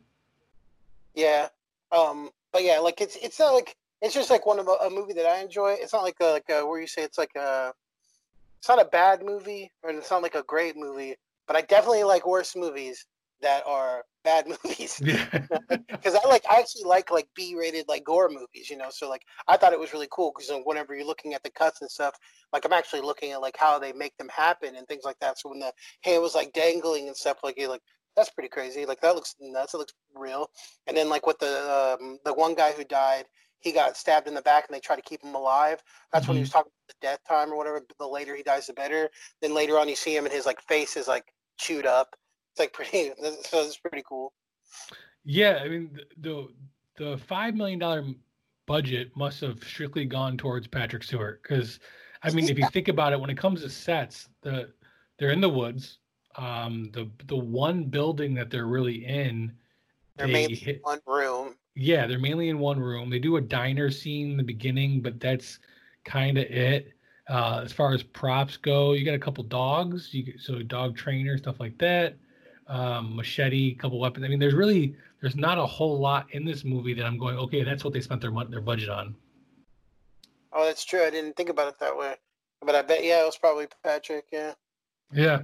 [1.14, 1.50] Yeah.
[1.92, 2.30] Um.
[2.54, 5.14] But yeah, like it's it's not like it's just like one of a, a movie
[5.14, 5.76] that I enjoy.
[5.80, 7.74] It's not like a, like a, where you say it's like a.
[8.60, 11.16] It's not a bad movie, or it's not like a great movie,
[11.48, 13.06] but I definitely like worse movies
[13.42, 15.00] that are bad movies.
[15.00, 18.90] Because I like I actually like like B rated like gore movies, you know.
[18.90, 21.82] So like I thought it was really cool because whenever you're looking at the cuts
[21.82, 22.16] and stuff,
[22.54, 25.40] like I'm actually looking at like how they make them happen and things like that.
[25.40, 25.72] So when the
[26.02, 27.82] hand was like dangling and stuff, like you like
[28.16, 28.86] that's pretty crazy.
[28.86, 29.74] Like that looks nuts.
[29.74, 30.50] It looks real.
[30.88, 33.26] And then like with the um, the one guy who died,
[33.60, 35.82] he got stabbed in the back, and they try to keep him alive.
[36.12, 36.32] That's mm-hmm.
[36.32, 36.58] when he was mm-hmm.
[36.58, 37.82] talking about the death time or whatever.
[38.00, 39.10] The later he dies, the better.
[39.42, 41.26] Then later on, you see him, and his like face is like
[41.58, 42.16] chewed up.
[42.58, 43.12] It's like pretty.
[43.44, 44.34] So it's pretty cool.
[45.24, 46.48] Yeah, I mean the
[46.98, 48.06] the five million dollar
[48.66, 51.80] budget must have strictly gone towards Patrick Stewart because
[52.24, 54.72] I mean, if you think about it, when it comes to sets, the
[55.20, 56.00] they're in the woods
[56.38, 59.52] um, the the one building that they're really in.
[60.16, 61.56] They're they mainly hit, one room.
[61.76, 63.10] Yeah, they're mainly in one room.
[63.10, 65.60] They do a diner scene in the beginning, but that's
[66.06, 66.94] kind of it.
[67.30, 71.38] Uh, as far as props go, you got a couple dogs, you so dog trainer
[71.38, 72.16] stuff like that,
[72.68, 74.26] um, machete, couple weapons.
[74.26, 77.38] I mean, there's really there's not a whole lot in this movie that I'm going.
[77.38, 79.16] Okay, that's what they spent their their budget on.
[80.54, 81.04] Oh, that's true.
[81.04, 82.16] I didn't think about it that way,
[82.62, 84.26] but I bet yeah, it was probably Patrick.
[84.32, 84.54] Yeah.
[85.14, 85.42] Yeah.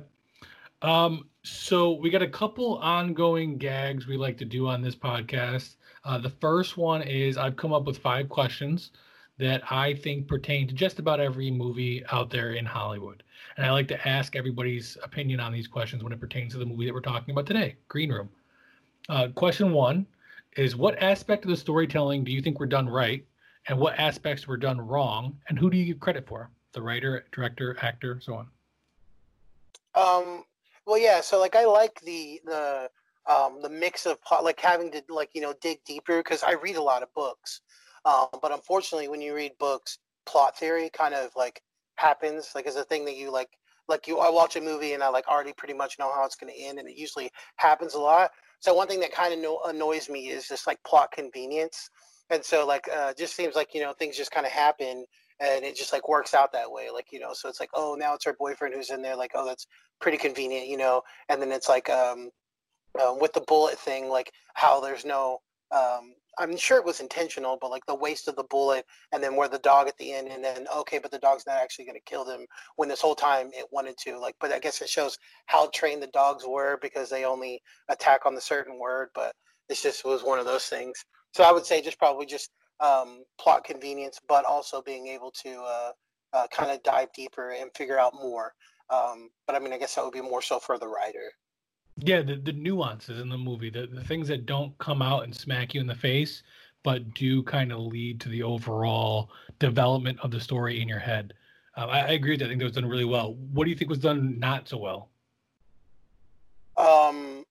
[0.81, 5.75] Um, so we got a couple ongoing gags we like to do on this podcast.
[6.03, 8.91] Uh, the first one is I've come up with five questions
[9.37, 13.23] that I think pertain to just about every movie out there in Hollywood.
[13.57, 16.65] And I like to ask everybody's opinion on these questions when it pertains to the
[16.65, 18.29] movie that we're talking about today, Green Room.
[19.09, 20.05] Uh, question one
[20.57, 23.25] is What aspect of the storytelling do you think were done right?
[23.67, 25.37] And what aspects were done wrong?
[25.47, 26.49] And who do you give credit for?
[26.73, 28.47] The writer, director, actor, so on.
[29.95, 30.43] Um,
[30.85, 31.21] well, yeah.
[31.21, 32.89] So like, I like the the
[33.25, 36.75] um, the mix of like having to like you know dig deeper because I read
[36.75, 37.61] a lot of books,
[38.05, 41.61] um, but unfortunately, when you read books, plot theory kind of like
[41.95, 43.49] happens like as a thing that you like
[43.87, 46.35] like you I watch a movie and I like already pretty much know how it's
[46.35, 48.31] going to end, and it usually happens a lot.
[48.59, 51.89] So one thing that kind of no, annoys me is just like plot convenience,
[52.29, 55.05] and so like uh, just seems like you know things just kind of happen
[55.39, 57.97] and it just like works out that way like you know so it's like oh
[57.99, 59.65] now it's her boyfriend who's in there like oh that's
[59.99, 62.29] pretty convenient you know and then it's like um
[62.99, 65.39] uh, with the bullet thing, like how there's no,
[65.71, 69.35] um, I'm sure it was intentional, but like the waste of the bullet and then
[69.35, 71.97] where the dog at the end, and then okay, but the dog's not actually going
[71.97, 74.19] to kill them when this whole time it wanted to.
[74.19, 75.17] Like, but I guess it shows
[75.47, 79.09] how trained the dogs were because they only attack on the certain word.
[79.13, 79.33] But
[79.69, 81.03] this just was one of those things.
[81.33, 85.61] So I would say just probably just um, plot convenience, but also being able to
[85.61, 85.91] uh,
[86.33, 88.53] uh, kind of dive deeper and figure out more.
[88.89, 91.31] Um, but I mean, I guess that would be more so for the writer.
[91.97, 95.35] Yeah, the, the nuances in the movie, the, the things that don't come out and
[95.35, 96.43] smack you in the face,
[96.83, 99.29] but do kind of lead to the overall
[99.59, 101.33] development of the story in your head.
[101.77, 102.45] Uh, I, I, agree with that.
[102.45, 103.35] I think that was done really well.
[103.51, 105.09] What do you think was done not so well?
[106.77, 107.43] Um,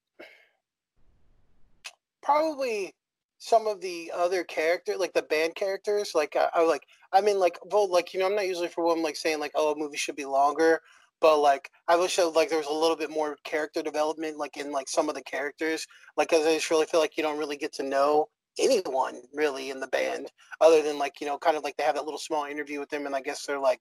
[2.22, 2.94] probably
[3.38, 6.14] some of the other character, like the band characters.
[6.14, 8.84] Like I, I like, I mean, like, well, like you know, I'm not usually for
[8.84, 10.80] one like saying like, oh, a movie should be longer,
[11.22, 14.56] but like I wish that, like there was a little bit more character development, like
[14.56, 17.38] in like some of the characters, like because I just really feel like you don't
[17.38, 21.56] really get to know anyone really in the band other than like you know kind
[21.56, 23.80] of like they have that little small interview with them and i guess they're like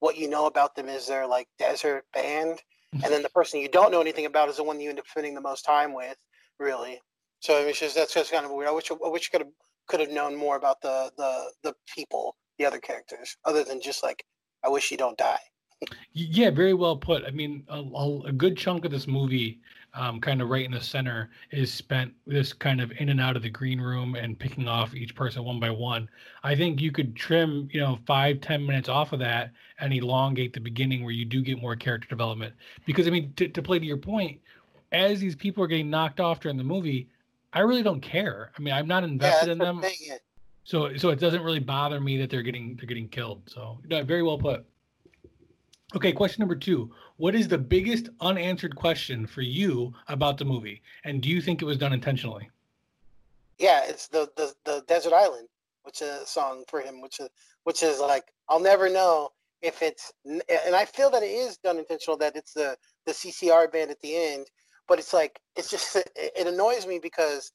[0.00, 2.58] what you know about them is their like desert band
[2.94, 3.02] mm-hmm.
[3.02, 5.06] and then the person you don't know anything about is the one you end up
[5.08, 6.18] spending the most time with
[6.60, 7.00] really.
[7.40, 8.68] So I mean, it's just that's just kind of weird.
[8.68, 9.50] I wish i wish could have
[9.88, 14.02] could have known more about the the the people the other characters other than just
[14.04, 14.22] like
[14.62, 15.40] i wish you don't die
[16.12, 17.24] yeah, very well put.
[17.24, 17.82] I mean, a,
[18.26, 19.60] a good chunk of this movie,
[19.94, 23.36] um, kind of right in the center, is spent this kind of in and out
[23.36, 26.08] of the green room and picking off each person one by one.
[26.42, 30.52] I think you could trim, you know, five ten minutes off of that and elongate
[30.52, 32.54] the beginning where you do get more character development.
[32.86, 34.40] Because I mean, to, to play to your point,
[34.92, 37.08] as these people are getting knocked off during the movie,
[37.52, 38.52] I really don't care.
[38.56, 39.82] I mean, I'm not invested yeah, in them.
[40.64, 43.42] So, so it doesn't really bother me that they're getting they're getting killed.
[43.46, 44.64] So, no, very well put.
[45.94, 46.90] Okay, question number two.
[47.16, 50.82] What is the biggest unanswered question for you about the movie?
[51.04, 52.48] And do you think it was done intentionally?
[53.58, 55.48] Yeah, it's the the, the Desert Island,
[55.82, 57.28] which is a song for him, which is
[57.64, 59.32] which is like I'll never know
[59.62, 63.70] if it's and I feel that it is done intentional that it's the the CCR
[63.72, 64.46] band at the end,
[64.86, 67.52] but it's like it's just it annoys me because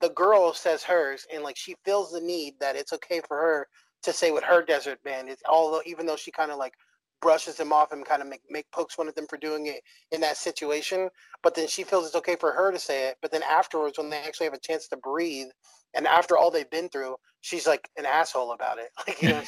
[0.00, 3.66] the girl says hers and like she feels the need that it's okay for her
[4.02, 6.74] to say what her desert band is although even though she kind of like
[7.20, 9.82] brushes him off and kind of make, make pokes fun of them for doing it
[10.12, 11.08] in that situation.
[11.42, 13.16] But then she feels it's okay for her to say it.
[13.22, 15.48] But then afterwards, when they actually have a chance to breathe,
[15.94, 18.90] and after all they've been through, she's like an asshole about it.
[19.06, 19.42] Like you know,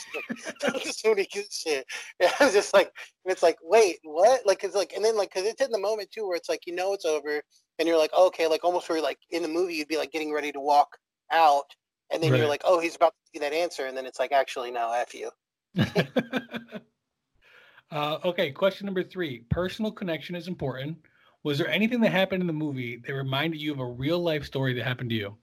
[0.65, 1.87] like, so good shit.
[2.21, 2.91] And it's just like,
[3.27, 4.47] it's like, wait, what?
[4.47, 6.67] Like it's like, and then like, cause it's in the moment too, where it's like,
[6.67, 7.43] you know, it's over,
[7.79, 10.33] and you're like, okay, like almost where like in the movie, you'd be like getting
[10.33, 10.97] ready to walk
[11.31, 11.65] out,
[12.11, 12.39] and then right.
[12.39, 14.93] you're like, oh, he's about to get that answer, and then it's like, actually, no,
[14.93, 15.31] f you.
[17.91, 19.41] Uh, okay, question number three.
[19.51, 20.97] Personal connection is important.
[21.43, 24.45] Was there anything that happened in the movie that reminded you of a real life
[24.45, 25.37] story that happened to you?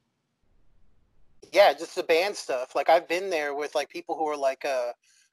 [1.52, 2.76] Yeah, just the band stuff.
[2.76, 4.92] Like I've been there with like people who are like uh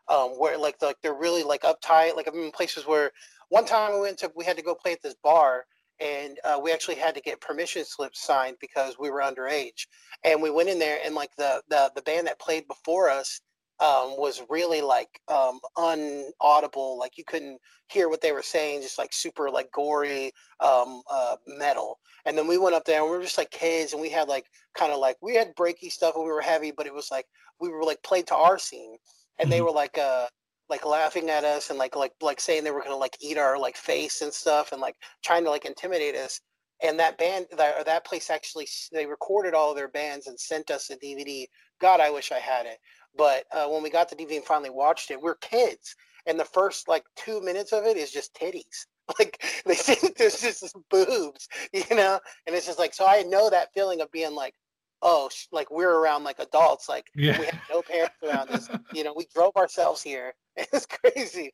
[0.08, 2.16] um where like like they're really like uptight.
[2.16, 3.10] Like I've been in places where
[3.48, 5.66] one time we went to we had to go play at this bar
[6.00, 9.86] and uh, we actually had to get permission slips signed because we were underage.
[10.24, 13.40] And we went in there and like the the the band that played before us
[13.80, 16.98] um, was really like um, unaudible.
[16.98, 17.58] Like you couldn't
[17.88, 21.98] hear what they were saying, just like super like gory um, uh, metal.
[22.26, 24.28] And then we went up there and we were just like kids and we had
[24.28, 24.46] like
[24.76, 27.26] kind of like we had breaky stuff and we were heavy, but it was like
[27.60, 28.96] we were like played to our scene.
[29.38, 29.50] And mm-hmm.
[29.50, 30.26] they were like uh
[30.68, 33.58] like laughing at us and like like like saying they were gonna like eat our
[33.58, 36.40] like face and stuff and like trying to like intimidate us
[36.82, 40.70] and that band that, that place actually they recorded all of their bands and sent
[40.70, 41.46] us a dvd
[41.80, 42.78] god i wish i had it
[43.16, 45.94] but uh, when we got the DVD and finally watched it, we're kids,
[46.26, 48.86] and the first like two minutes of it is just titties.
[49.18, 53.06] Like they think there's just boobs, you know, and it's just like so.
[53.06, 54.54] I know that feeling of being like,
[55.02, 57.38] oh, sh- like we're around like adults, like Yeah.
[57.38, 58.66] we have no parents around us.
[58.94, 60.32] You know, we drove ourselves here.
[60.56, 61.52] It's crazy.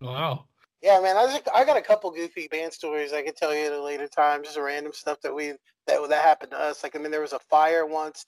[0.00, 0.44] Wow.
[0.82, 1.16] Yeah, man.
[1.16, 3.82] I just, I got a couple goofy band stories I could tell you at a
[3.82, 4.44] later time.
[4.44, 5.54] Just random stuff that we
[5.86, 6.82] that that happened to us.
[6.82, 8.26] Like I mean, there was a fire once.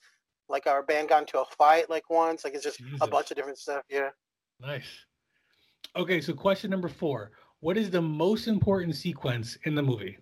[0.51, 2.43] Like our band got into a fight like once.
[2.43, 3.83] Like it's just a bunch of different stuff.
[3.89, 4.09] Yeah.
[4.59, 5.05] Nice.
[5.95, 7.31] Okay, so question number four.
[7.61, 10.17] What is the most important sequence in the movie?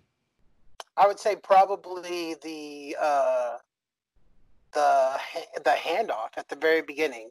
[0.96, 3.56] I would say probably the uh,
[4.72, 5.18] the
[5.64, 7.30] the handoff at the very beginning,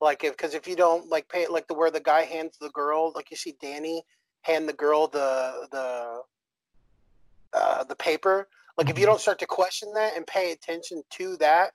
[0.00, 2.70] like if because if you don't like pay like the where the guy hands the
[2.70, 4.02] girl like you see Danny
[4.42, 6.22] hand the girl the the
[7.54, 9.08] uh, the paper like if you Mhm.
[9.08, 11.74] don't start to question that and pay attention to that,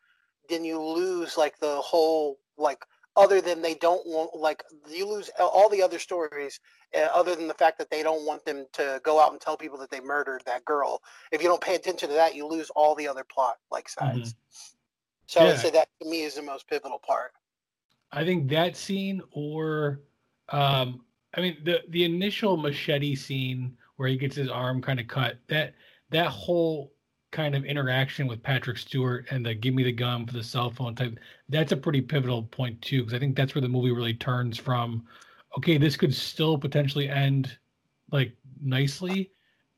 [0.50, 2.86] then you lose like the whole like
[3.16, 6.60] other than they don't want like you lose all the other stories
[6.96, 9.56] uh, other than the fact that they don't want them to go out and tell
[9.56, 11.02] people that they murdered that girl.
[11.32, 14.36] If you don't pay attention to that you lose all the other plot like sides.
[15.28, 17.32] So i would say that to me is the most pivotal part.
[18.12, 20.02] I think that scene or
[20.50, 25.08] um I mean the the initial machete scene where he gets his arm kind of
[25.08, 25.76] cut that
[26.10, 26.93] that whole
[27.34, 30.70] kind of interaction with Patrick Stewart and the give me the gun for the cell
[30.70, 31.18] phone type
[31.50, 34.58] that's a pretty pivotal point too because I think that's where the movie really turns
[34.58, 35.04] from
[35.58, 37.58] okay this could still potentially end
[38.12, 39.32] like nicely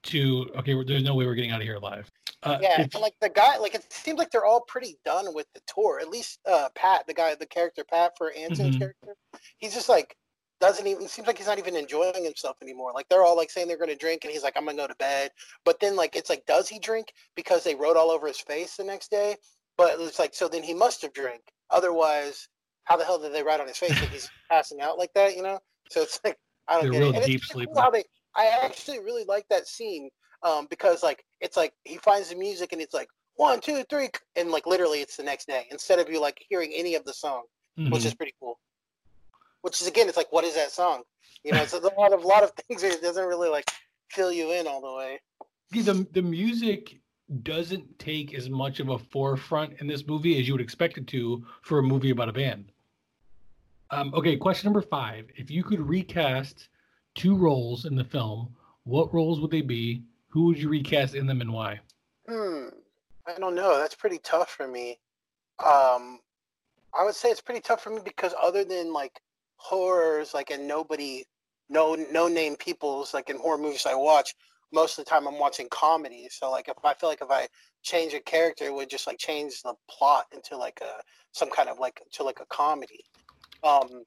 [0.04, 2.12] to okay there's no way we're getting out of here alive
[2.44, 5.48] uh, yeah and like the guy like it seems like they're all pretty done with
[5.54, 8.80] the tour at least uh pat the guy the character pat for anton's Mhm.
[8.80, 9.16] character
[9.58, 10.16] he's just like
[10.62, 12.92] doesn't even seems like he's not even enjoying himself anymore.
[12.94, 14.84] Like they're all like saying they're going to drink and he's like i'm going to
[14.84, 15.32] go to bed.
[15.66, 17.14] But then like it's like does he drink?
[17.36, 19.38] Because they wrote all over his face the next day.
[19.78, 21.42] But it's like so then he must have drank.
[21.70, 22.48] Otherwise
[22.86, 25.36] how the hell did they write on his face that he's passing out like that
[25.36, 25.60] you know?
[25.90, 26.38] So it's like
[26.68, 27.16] i don't They're get it.
[27.16, 27.82] and deep it's kinda cool sleeper.
[27.82, 28.04] how they
[28.36, 30.10] i actually really like that scene
[30.44, 34.10] um, because like it's like he finds the music and it's like one, two, three,
[34.36, 37.14] and like literally it's the next day instead of you like hearing any of the
[37.14, 37.44] song,
[37.90, 38.06] which Mhm.
[38.06, 38.60] is pretty cool.
[39.66, 41.02] Which is again, it's like what is that song?
[41.44, 43.68] You know, it's a lot of lot of things it doesn't really like
[44.12, 45.20] fill you in all the way.
[45.72, 47.00] The the music
[47.42, 51.08] doesn't take as much of a forefront in this movie as you would expect it
[51.08, 52.72] to for a movie about a band.
[53.90, 56.70] Um, okay, question number five: If you could recast
[57.16, 60.04] two roles in the film, what roles would they be?
[60.28, 61.80] Who would you recast in them, and why?
[62.30, 62.68] Hmm.
[63.26, 63.80] I don't know.
[63.80, 65.00] That's pretty tough for me.
[65.58, 66.20] Um,
[66.94, 69.22] I would say it's pretty tough for me because other than like
[69.70, 71.26] horrors, like and nobody,
[71.70, 74.36] no no name people's like in horror movies I watch,
[74.72, 76.28] most of the time I'm watching comedy.
[76.30, 77.48] So like if I feel like if I
[77.84, 81.02] change a character, it would just like change the plot into like a
[81.32, 83.04] some kind of like to like a comedy.
[83.64, 84.04] Um,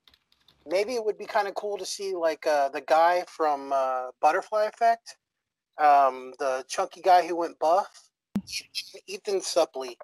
[0.66, 4.10] maybe it would be kind of cool to see like uh, the guy from uh,
[4.20, 5.16] Butterfly Effect,
[5.78, 7.88] um, the chunky guy who went buff.
[9.06, 9.96] Ethan Suplee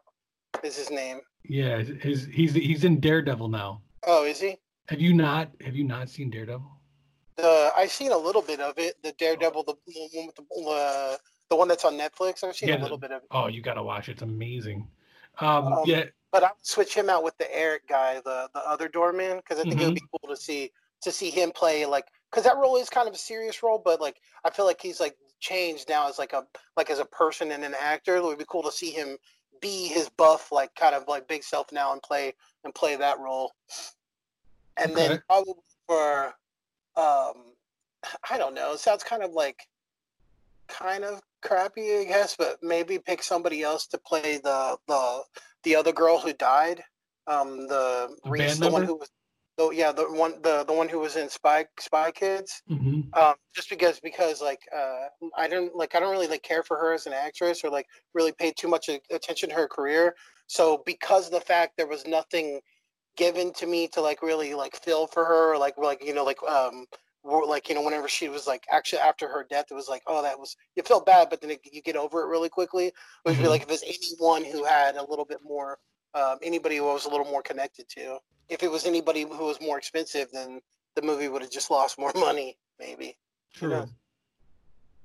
[0.63, 1.21] is his name.
[1.45, 3.83] Yeah, his, he's he's in Daredevil now.
[4.07, 4.59] Oh, is he?
[4.89, 5.51] Have you not?
[5.63, 6.71] Have you not seen Daredevil?
[7.37, 8.97] The I've seen a little bit of it.
[9.03, 9.75] The Daredevil, the
[10.13, 11.17] one with the uh,
[11.51, 12.45] the one that's on Netflix.
[12.45, 13.29] I've seen Yeah, a little bit of it.
[13.31, 14.13] Oh, you gotta watch it.
[14.13, 14.87] It's amazing.
[15.41, 18.61] Um, Um, yeah, But I would switch him out with the Eric guy, the the
[18.61, 20.71] other doorman, because I think it would be cool to see
[21.03, 24.01] to see him play like because that role is kind of a serious role, but
[24.01, 26.45] like I feel like he's like changed now as like a
[26.77, 28.17] like as a person and an actor.
[28.17, 29.17] It would be cool to see him
[29.61, 33.19] be his buff like kind of like big self now and play and play that
[33.19, 33.53] role.
[34.77, 35.09] And Okay.
[35.09, 35.55] then probably
[35.87, 36.27] for
[36.97, 37.55] um
[38.31, 39.57] I don't know, it sounds kind of like
[40.69, 45.23] kind of crappy, I guess, but maybe pick somebody else to play the the
[45.65, 46.83] the other girl who died.
[47.27, 49.11] Um, the A Reese, the one who was,
[49.59, 52.63] oh yeah, the one the the one who was in Spy Spy Kids.
[52.69, 55.07] hmm Um, just because because like uh,
[55.37, 57.87] I don't like I don't really like care for her as an actress or like
[58.13, 60.15] really pay too much attention to her career.
[60.49, 62.61] So because of the fact there was nothing
[63.17, 66.25] given to me to like really like feel for her, or, like like you know
[66.25, 66.87] like um
[67.25, 70.21] like you know whenever she was like actually after her death it was like oh
[70.23, 72.87] that was you felt bad but then it, you get over it really quickly.
[72.89, 72.95] It
[73.25, 73.49] would be Mhm.
[73.49, 75.79] like if it's anyone who had a little bit more
[76.15, 78.19] um, anybody who I was a little more connected to.
[78.49, 80.61] If it was anybody who was more expensive, then
[80.95, 83.17] the movie would have just lost more money, maybe.
[83.53, 83.71] True.
[83.73, 83.85] Yeah.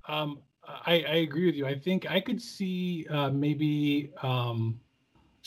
[0.07, 1.65] Um, I, I agree with you.
[1.65, 4.79] I think I could see uh, maybe um,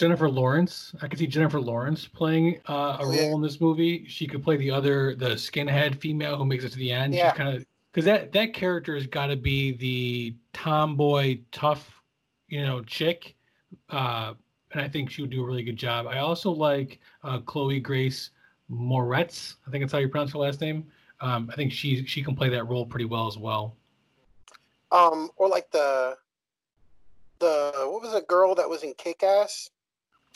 [0.02, 0.92] Jennifer Lawrence.
[1.00, 3.34] I could see Jennifer Lawrence playing uh, a Oh, role yeah.
[3.36, 4.04] in this movie.
[4.08, 7.14] She could play the other, the skinhead female who makes it to the end.
[7.14, 7.30] Yeah.
[7.30, 12.02] She's kind of because that that character has got to be the tomboy, tough,
[12.48, 13.36] you know, chick.
[13.90, 14.34] Uh,
[14.72, 16.08] and I think she would do a really good job.
[16.08, 18.30] I also like uh, Chloe Grace
[18.68, 19.54] Moretz.
[19.68, 20.84] I think that's how you pronounce her last name.
[21.20, 23.76] Um, I think she she can play that role pretty well as well.
[24.90, 26.16] Um, or like the
[27.38, 29.70] the what was the girl that was in Kick Ass?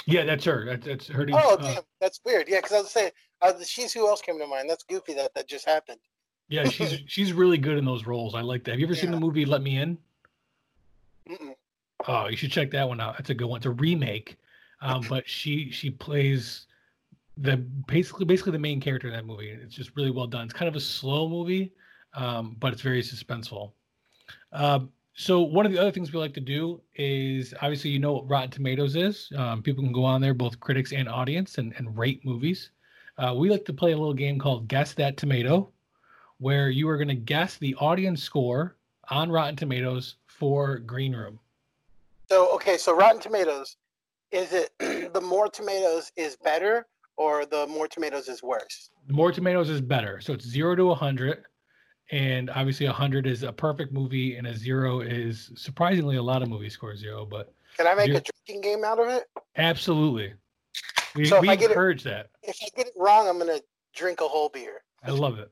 [0.06, 0.64] Yeah, that's her.
[0.64, 1.26] That's, that's her.
[1.32, 2.48] Oh, uh, damn, that's weird.
[2.48, 3.10] Yeah, because I was saying,
[3.42, 4.70] uh, she's who else came to mind.
[4.70, 5.98] That's goofy that that just happened.
[6.48, 8.34] yeah, she's she's really good in those roles.
[8.34, 8.72] I like that.
[8.72, 9.98] Have you ever seen the movie Let Me In?
[11.28, 11.54] Mm-mm.
[12.06, 13.16] Oh, you should check that one out.
[13.16, 13.58] That's a good one.
[13.58, 14.36] It's a remake,
[14.80, 16.66] um, but she she plays
[17.36, 19.48] the basically basically the main character in that movie.
[19.48, 20.44] It's just really well done.
[20.44, 21.72] It's kind of a slow movie,
[22.14, 23.72] um, but it's very suspenseful.
[24.52, 28.12] Um, so one of the other things we like to do is obviously you know
[28.12, 29.32] what Rotten Tomatoes is.
[29.34, 32.70] Um, people can go on there, both critics and audience, and, and rate movies.
[33.16, 35.70] Uh, we like to play a little game called Guess That Tomato,
[36.36, 38.76] where you are going to guess the audience score
[39.08, 41.40] on Rotten Tomatoes for Green Room.
[42.28, 43.78] So okay, so Rotten Tomatoes,
[44.32, 44.70] is it
[45.14, 46.86] the more tomatoes is better
[47.16, 48.90] or the more tomatoes is worse?
[49.06, 50.20] The more tomatoes is better.
[50.20, 51.44] So it's zero to a hundred,
[52.10, 56.42] and obviously a hundred is a perfect movie, and a zero is surprisingly a lot
[56.42, 59.24] of movies score zero, but Can I make You're- a drinking game out of it?
[59.56, 60.32] absolutely,
[61.14, 62.30] we, So we I get it- encourage that.
[62.42, 63.60] If I get it wrong, I'm gonna
[63.94, 64.82] drink a whole beer.
[65.02, 65.50] I love it.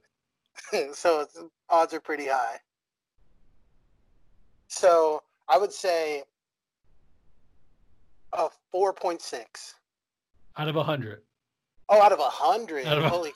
[0.95, 1.27] so
[1.69, 2.59] odds are pretty high.
[4.69, 6.23] So I would say
[8.33, 9.75] a four point six.
[10.57, 11.23] Out of a hundred,
[11.89, 12.87] Oh, out of a hundred.
[12.87, 13.33] Out of a- Holy,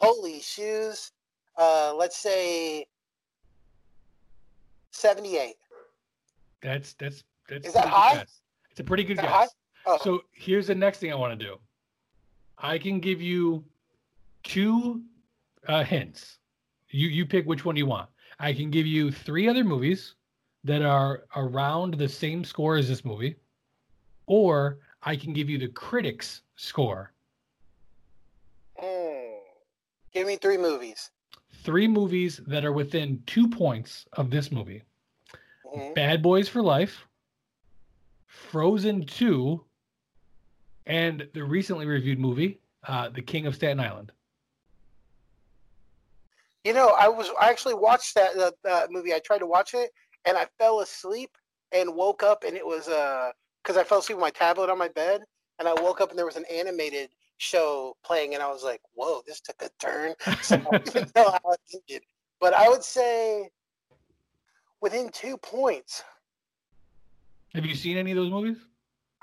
[0.00, 1.12] holy shoes.
[1.56, 2.86] Uh, let's say
[4.90, 5.56] seventy-eight.
[6.62, 7.66] that's that's that's.
[7.66, 8.14] Is that a pretty good high?
[8.14, 8.40] guess.
[8.70, 9.54] It's a pretty good guess.
[9.84, 11.58] Oh, So here's the next thing I want to do.
[12.58, 13.64] I can give you
[14.44, 15.02] two
[15.68, 16.38] uh, hints.
[16.90, 18.08] You you pick which one you want.
[18.38, 20.14] I can give you three other movies
[20.64, 23.36] that are around the same score as this movie,
[24.26, 27.12] or I can give you the critics' score.
[28.82, 29.38] mm.
[30.12, 31.10] give me three movies.
[31.62, 34.82] Three movies that are within two points of this movie:
[35.64, 35.94] Mhm.
[35.94, 37.06] Bad Boys for Life,
[38.26, 39.64] Frozen Two,
[40.86, 44.12] and the recently reviewed movie, uh, The King of Staten Island.
[46.64, 49.12] You know, I was I actually watched that uh, that movie.
[49.14, 49.92] I tried to watch it,
[50.24, 51.36] and I fell asleep
[51.72, 53.32] and woke up, and it was uh
[53.62, 55.22] because I fell asleep with my tablet on my bed,
[55.58, 57.10] and I woke up and there was an animated
[57.42, 61.30] show playing, and I was like, "Whoa, this took a turn." So I don't know
[61.30, 62.02] how it ended,
[62.40, 63.50] but I would say
[64.80, 66.02] within two points.
[67.54, 68.56] Have you seen any of those movies?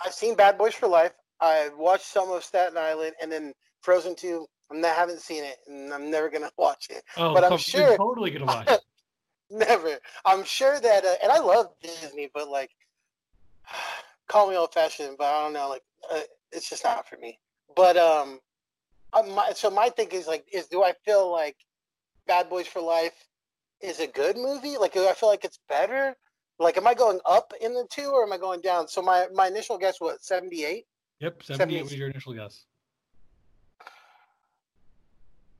[0.06, 1.14] I've seen Bad Boys for Life.
[1.42, 4.46] I've watched some of Staten Island, and then Frozen Two.
[4.72, 7.04] I'm not, haven't seen it, and I'm never gonna watch it.
[7.18, 8.82] Oh, But I'm you're sure- totally gonna watch it.
[9.52, 9.98] Never.
[10.26, 12.70] I'm sure that, uh, and I love Disney, but like,
[14.28, 15.70] call me old fashioned, but I don't know.
[15.70, 15.82] Like,
[16.14, 16.20] uh,
[16.52, 17.40] it's just not for me.
[17.80, 18.42] But um,
[19.14, 21.56] uh, my, so my thing is like, is do I feel like
[22.28, 23.14] Bad Boys for Life
[23.80, 24.78] is a good movie?
[24.78, 26.14] Like, do I feel like it's better?
[26.60, 28.90] Like, am I going up in the two or am I going down?
[28.90, 30.88] So my my initial guess was 78.
[31.22, 31.84] Yep, 78 78.
[31.84, 32.66] was your initial guess.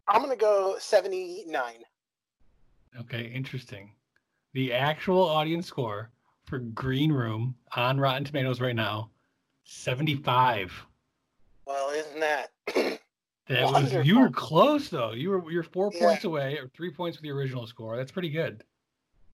[0.10, 1.74] I'm gonna go 79.
[3.00, 3.94] Okay, interesting.
[4.52, 6.12] The actual audience score
[6.44, 9.10] for Green Room on Rotten Tomatoes right now,
[9.64, 10.74] 75.
[10.74, 10.90] Well,
[12.00, 12.50] isn't that?
[13.48, 15.12] That was you were close though.
[15.12, 16.00] You were you're four Yeah.
[16.08, 17.98] points away or three points with the original score.
[17.98, 18.64] That's pretty good.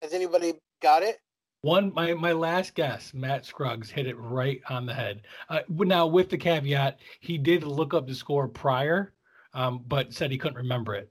[0.01, 1.19] Has anybody got it?
[1.61, 5.21] One my my last guess, Matt Scruggs hit it right on the head.
[5.49, 9.13] Uh, now with the caveat, he did look up the score prior,
[9.53, 11.09] um, but said he couldn't remember it.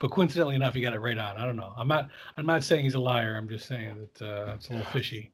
[0.00, 1.36] But coincidentally enough, he got it right on.
[1.36, 1.72] I don't know.
[1.76, 3.36] I'm not I'm not saying he's a liar.
[3.36, 5.30] I'm just saying that uh, it's a little fishy.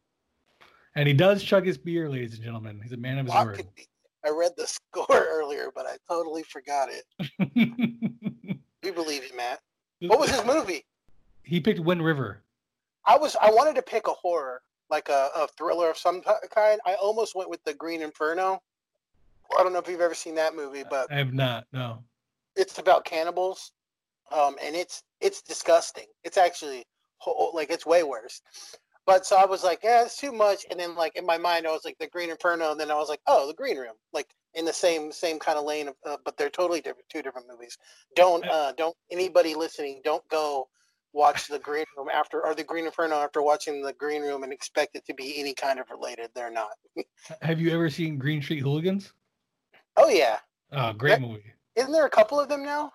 [0.94, 2.80] And he does chug his beer, ladies and gentlemen.
[2.82, 3.56] He's a man of his Well, word.
[3.56, 3.86] could be-
[4.28, 7.04] I read the score earlier, but I totally forgot it.
[8.84, 9.58] We believe you, Matt.
[10.02, 10.84] What was his movie?
[11.42, 12.42] he picked Wind River.
[13.04, 16.22] I was I wanted to pick a horror, like a, a thriller of some
[16.54, 16.80] kind.
[16.86, 18.62] I almost went with the Green Inferno.
[19.58, 21.66] I don't know if you've ever seen that movie, but I have not.
[21.72, 22.04] No.
[22.54, 23.72] it's about cannibals,
[24.30, 26.06] um, and it's it's disgusting.
[26.22, 26.84] It's actually
[27.52, 28.40] like it's way worse.
[29.08, 30.66] But so I was like, yeah, it's too much.
[30.70, 32.94] And then like in my mind, I was like the Green Inferno, and then I
[32.96, 35.94] was like, oh, the Green Room, like in the same same kind of lane of,
[36.04, 37.78] uh, but they're totally different, two different movies.
[38.14, 40.68] Don't uh, don't anybody listening, don't go
[41.14, 44.52] watch the Green Room after or the Green Inferno after watching the Green Room and
[44.52, 46.28] expect it to be any kind of related.
[46.34, 46.72] They're not.
[47.40, 49.14] Have you ever seen Green Street Hooligans?
[49.96, 50.36] Oh yeah,
[50.72, 51.54] Oh, great movie.
[51.76, 52.92] isn't there a couple of them now?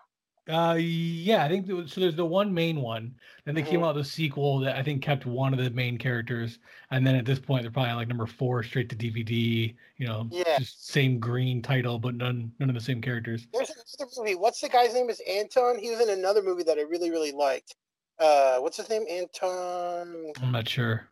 [0.50, 2.02] Uh, yeah, I think was, so.
[2.02, 3.16] There's the one main one.
[3.46, 3.88] Then they came Mhm.
[3.88, 6.60] out with a sequel that I think kept one of the main characters,
[6.92, 9.74] and then at this point they're probably like number four straight to DVD.
[9.98, 10.60] You know, Yeah.
[10.60, 13.48] just same green title, but none none of the same characters.
[13.54, 14.36] There's another movie.
[14.36, 15.10] What's the guy's name?
[15.10, 15.80] Is Anton?
[15.80, 17.76] He was in another movie that I really really liked.
[18.20, 19.06] Uh, what's his name?
[19.10, 20.34] Anton.
[20.42, 21.08] I'm not sure.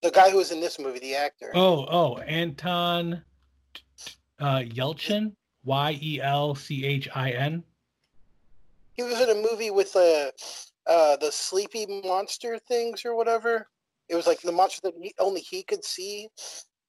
[0.00, 1.50] The guy who was in this movie, the actor.
[1.54, 3.22] Oh, oh, Anton
[4.38, 5.34] uh, Yelchin.
[5.66, 7.62] Y E L C H I N.
[8.94, 10.30] He was in a movie with uh,
[10.86, 13.68] uh, the sleepy monster things or whatever.
[14.08, 16.28] It was like the monster that he, only he could see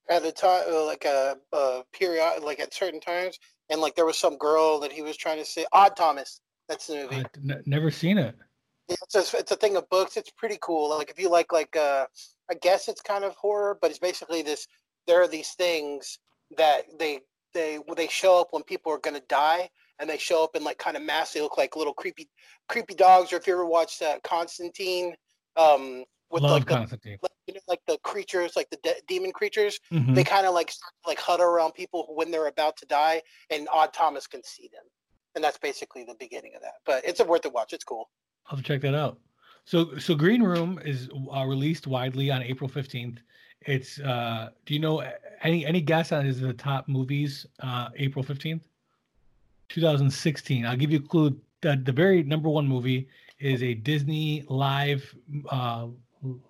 [0.09, 3.39] at a time, uh, like a, a period, like at certain times.
[3.69, 6.41] And like there was some girl that he was trying to say, Odd Thomas.
[6.69, 7.15] That's the movie.
[7.17, 8.35] I've n- never seen it.
[8.87, 10.17] It's a, it's a thing of books.
[10.17, 10.89] It's pretty cool.
[10.89, 12.05] Like if you like like uh,
[12.51, 14.67] I guess it's kind of horror, but it's basically this.
[15.07, 16.19] There are these things
[16.57, 17.21] that they
[17.53, 19.69] they they show up when people are gonna die,
[19.99, 21.33] and they show up in like kind of mass.
[21.33, 22.29] They look like little creepy
[22.69, 23.31] creepy dogs.
[23.31, 25.15] Or if you ever watched uh, Constantine,
[25.57, 27.17] um, with Love like the Constantine.
[27.21, 30.15] like, you know, like the creatures, like the de- demon creatures, Mhm.
[30.15, 33.21] they kind of like start to, like huddle around people when they're about to die,
[33.51, 34.83] and Odd Thomas can see them,
[35.35, 36.73] and that's basically the beginning of that.
[36.85, 37.73] But it's a worth a watch.
[37.73, 38.09] It's cool.
[38.47, 39.19] I'll have to check that out.
[39.65, 43.19] So, so Green Room is uh, released widely on April fifteenth.
[43.61, 43.99] It's.
[43.99, 45.03] uh Do you know
[45.41, 47.45] any any guess on is the top movies?
[47.59, 48.67] Uh April fifteenth,
[49.69, 50.65] two thousand sixteen.
[50.65, 51.39] I'll give you a clue.
[51.61, 53.07] The the very number one movie
[53.39, 55.13] is a Disney live
[55.49, 55.87] uh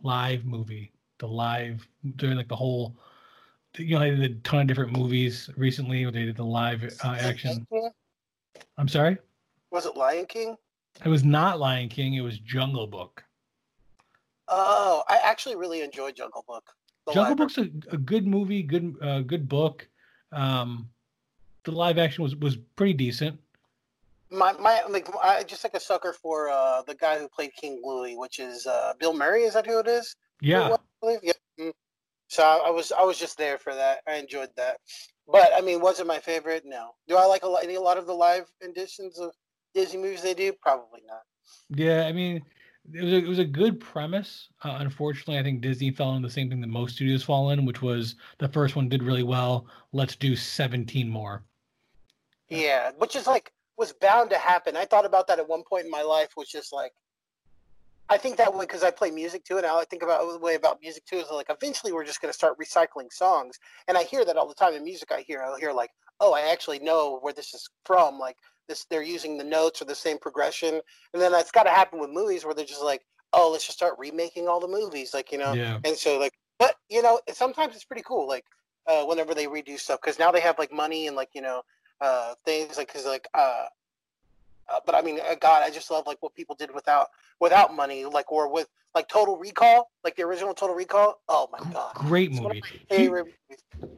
[0.02, 0.92] live movie.
[1.20, 1.88] The live
[2.18, 2.96] during like the whole.
[3.78, 6.06] You know, they did a ton of different movies recently.
[6.06, 7.68] Where they did the live uh, action.
[8.78, 9.18] I'm sorry.
[9.72, 10.56] Was it Lion King?
[11.04, 12.14] It was not Lion King.
[12.14, 13.22] It was Jungle Book.
[14.48, 16.64] Oh, I actually really enjoyed Jungle Book.
[17.08, 19.88] Jungle live- Book's a, a good movie, good uh, good book.
[20.32, 20.90] Um,
[21.66, 23.40] the live action was was pretty decent.
[24.32, 27.82] My my like I just like a sucker for uh the guy who played King
[27.84, 29.44] Louie, which is uh Bill Murray.
[29.44, 30.16] Is that who it is?
[30.42, 31.20] Yeah, I believe?
[31.24, 31.34] Yeah.
[31.60, 31.72] mm.
[32.28, 34.00] So I, I was I was just there for that.
[34.08, 34.78] I enjoyed that.
[35.28, 36.64] But I mean, was it my favorite?
[36.66, 36.92] No.
[37.08, 39.32] Do I like a lot, any a lot of the live editions of
[39.74, 40.54] Disney movies they do?
[40.54, 41.22] Probably not.
[41.70, 42.06] yeah.
[42.08, 42.44] I mean,
[42.94, 44.50] it was a, it was a good premise.
[44.64, 47.66] Uh, unfortunately, I think Disney fell into the same thing that most studios fall in,
[47.66, 49.68] which was the first one did really well.
[49.94, 51.44] Let's do seventeen more.
[52.50, 54.78] Yeah, which is like was bound to happen.
[54.78, 56.94] I thought about that at one point in my life, was just like,
[58.08, 60.56] I think that way because I play music too, and I think about the way
[60.56, 64.04] about music too is like eventually we're just going to start recycling songs, and I
[64.04, 65.12] hear that all the time in music.
[65.12, 65.90] I hear I'll hear like,
[66.20, 68.38] oh, I actually know where this is from, like
[68.68, 70.82] this they're using the notes or the same progression,
[71.14, 73.02] and then that's got to happen with movies where they're just like,
[73.34, 76.34] oh, let's just start remaking all the movies, like you know, Yeah, and so like,
[76.60, 78.46] but you know, sometimes it's pretty cool, like
[78.88, 81.64] uh, whenever they redo stuff because now they have like money and like you know
[82.02, 83.66] uh, things like because like uh,
[84.68, 87.08] uh, but I mean, uh, God, I just love like what people did without
[87.40, 91.22] without money, like or with like Total Recall, like the original Total Recall.
[91.28, 92.64] Oh my God, great It's movie.
[92.90, 93.28] favorite.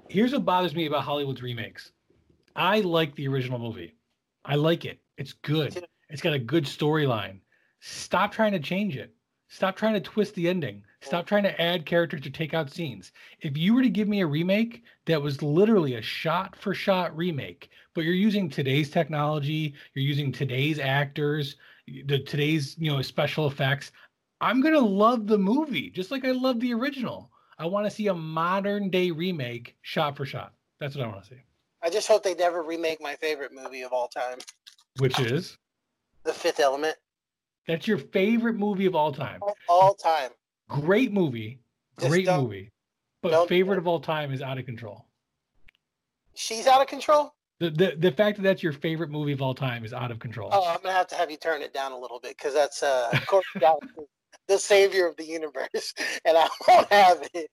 [0.10, 1.92] Here's what bothers me about Hollywood's remakes.
[2.56, 3.96] I like the original movie.
[4.44, 5.00] I like it.
[5.18, 5.88] It's good.
[6.10, 7.40] It's got a good storyline.
[7.80, 9.14] Stop trying to change it.
[9.50, 10.84] Stop trying to twist the ending.
[11.02, 11.28] Stop oh.
[11.28, 13.12] trying to add characters or take out scenes.
[13.42, 17.16] If you were to give me a remake that was literally a shot for shot
[17.16, 21.56] remake, but you're using today's technology, you're using today's actors,
[22.06, 23.92] the today's, you know, special effects,
[24.42, 27.32] I'm going to love the movie just like I love the original.
[27.58, 30.54] I want to see a modern day remake shot for shot.
[30.80, 31.42] That's what I want to see.
[31.82, 34.40] I just hope they never remake my favorite movie of all time,
[35.00, 35.58] Which is
[36.24, 36.98] The Fifth Element.
[37.68, 39.42] That's your favorite movie of all time.
[39.68, 40.32] All, time.
[40.70, 41.60] Great movie,
[41.96, 42.72] great movie.
[43.22, 45.06] But favorite of all time is out of control.
[46.36, 47.34] She's out of control.
[47.60, 50.20] The, the the fact that that's your favorite movie of all time is out of
[50.20, 50.50] control.
[50.52, 52.84] Oh, I'm gonna have to have you turn it down a little bit because that's
[52.84, 54.04] uh, Courtney Gallagher,
[54.48, 55.94] the savior of the universe,
[56.26, 57.50] and I won't have it.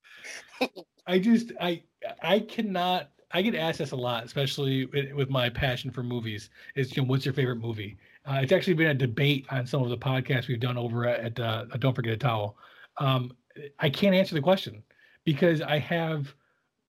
[1.06, 1.82] I just I
[2.22, 3.10] I cannot.
[3.30, 6.50] I get asked this a lot, especially with with my passion for movies.
[6.76, 7.96] Is you know what's your favorite movie?
[8.26, 11.38] Uh, it's actually been a debate on some of the podcasts we've done over at,
[11.38, 12.56] at uh, Don't Forget a Towel.
[12.98, 13.32] Um,
[13.78, 14.82] I can't answer the question
[15.24, 16.34] because I have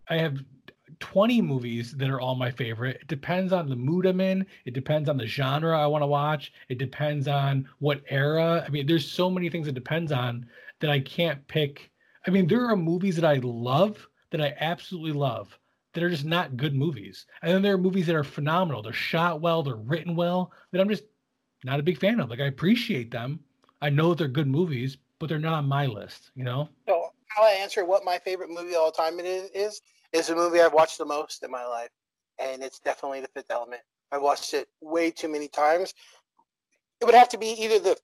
[0.07, 0.39] I have
[0.99, 2.97] 20 movies that are all my favorite.
[3.01, 4.45] It depends on the mood I'm in.
[4.65, 6.53] It depends on the genre I want to watch.
[6.69, 8.63] It depends on what era.
[8.65, 10.45] I mean, there's so many things it depends on
[10.79, 11.91] that I can't pick.
[12.27, 15.57] I mean, there are movies that I love that I absolutely love
[15.93, 17.25] that are just not good movies.
[17.41, 18.81] And then there are movies that are phenomenal.
[18.81, 21.03] They're shot well, they're written well, that I'm just
[21.65, 22.29] not a big fan of.
[22.29, 23.39] Like I appreciate them.
[23.81, 26.69] I know they're good movies, but they're not on my list, you know?
[26.87, 29.81] So how I answer what my favorite movie of all time it is is
[30.13, 31.89] is the movie I've watched the most in my life,
[32.39, 33.81] and it's definitely The Fifth Element.
[34.11, 35.93] I watched it way too many times.
[37.01, 37.97] It would have to be either the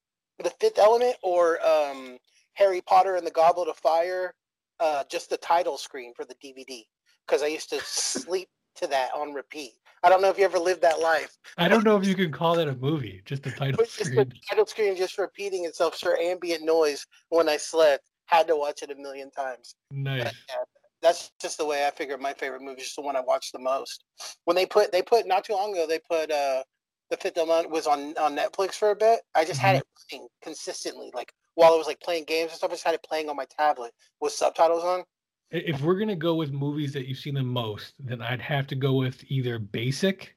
[0.43, 2.17] the Fifth Element or um,
[2.53, 4.33] Harry Potter and the Goblet of Fire,
[4.79, 6.83] uh, just the title screen for the DVD,
[7.25, 9.73] because I used to sleep to that on repeat.
[10.03, 11.37] I don't know if you ever lived that life.
[11.57, 13.21] I don't know if you can call that a movie.
[13.25, 14.33] Just the title Just the screen.
[14.49, 18.03] title screen just repeating itself for ambient noise when I slept.
[18.25, 19.75] Had to watch it a million times.
[19.91, 20.23] Nice.
[20.23, 20.55] But, yeah,
[21.01, 23.59] that's just the way I figure my favorite movie is the one I watch the
[23.59, 24.05] most.
[24.45, 26.63] When they put they put not too long ago they put uh
[27.09, 29.19] the Fifth Element was on on Netflix for a bit.
[29.35, 32.69] I just had it playing consistently, like while I was like playing games and stuff.
[32.69, 33.91] I just had it playing on my tablet
[34.21, 35.03] with subtitles on.
[35.51, 38.75] If we're gonna go with movies that you've seen the most, then I'd have to
[38.75, 40.35] go with either Basic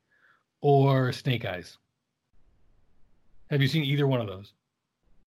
[0.60, 1.78] or Snake Eyes.
[3.50, 4.52] Have you seen either one of those?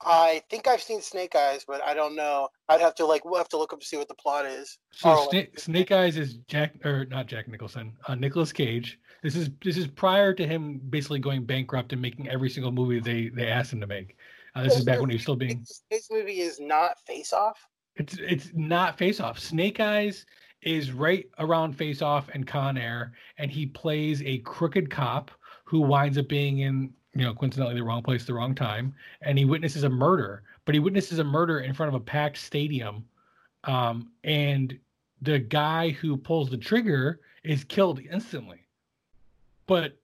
[0.02, 2.50] I think I've seen Snake Eyes, but I don't know.
[2.70, 4.78] I'd have to like we'll have to look up to see what the plot is.
[4.92, 9.00] So Oh, Sna- like- Snake Eyes is Jack or not Jack Nicholson, uh, Nicolas Cage.
[9.24, 13.00] This is this is prior to him basically going bankrupt and making every single movie
[13.00, 14.18] they they asked him to make.
[14.56, 15.66] Uh, this is back when he was still being.
[15.90, 17.58] This movie is not Face Off.
[17.98, 19.40] It's it's not Face Off.
[19.40, 20.26] Snake Eyes
[20.62, 25.32] is right around Face Off and Con Air, and he plays a crooked cop
[25.64, 29.38] who winds up being in you know coincidentally the wrong place, the wrong time, and
[29.38, 30.44] he witnesses a murder.
[30.66, 33.06] But he witnesses a murder in front of a packed stadium,
[33.64, 34.78] um, and
[35.22, 38.68] the guy who pulls the trigger is killed instantly.
[39.66, 39.98] But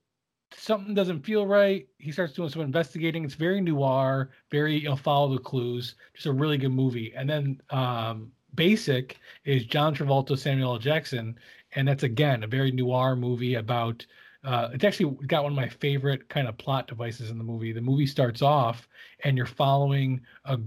[0.57, 1.87] something doesn't feel right.
[1.97, 3.23] He starts doing some investigating.
[3.23, 5.95] It's very noir, very you know follow the clues.
[6.13, 7.13] Just a really good movie.
[7.15, 10.79] And then um, Basic is John Travolta, Samuel L.
[10.79, 11.37] Jackson,
[11.75, 14.05] and that's again a very noir movie about.
[14.43, 17.71] Uh, it's actually got one of my favorite kind of plot devices in the movie.
[17.71, 18.89] The movie starts off,
[19.23, 20.59] and you're following a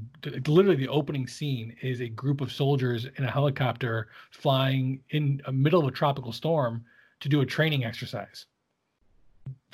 [0.47, 5.53] literally the opening scene is a group of soldiers in a helicopter flying in the
[5.53, 6.87] middle of a tropical storm
[7.21, 8.47] to do a training exercise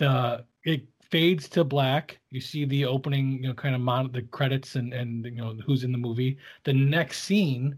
[0.02, 2.18] the it fades to black.
[2.30, 5.54] You see the opening, you know, kind of mon- the credits and and you know
[5.64, 6.38] who's in the movie.
[6.64, 7.76] The next scene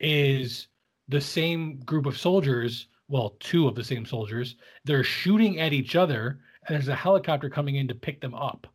[0.00, 0.68] is
[1.08, 4.56] the same group of soldiers, well, two of the same soldiers.
[4.84, 8.66] They're shooting at each other, and there's a helicopter coming in to pick them up.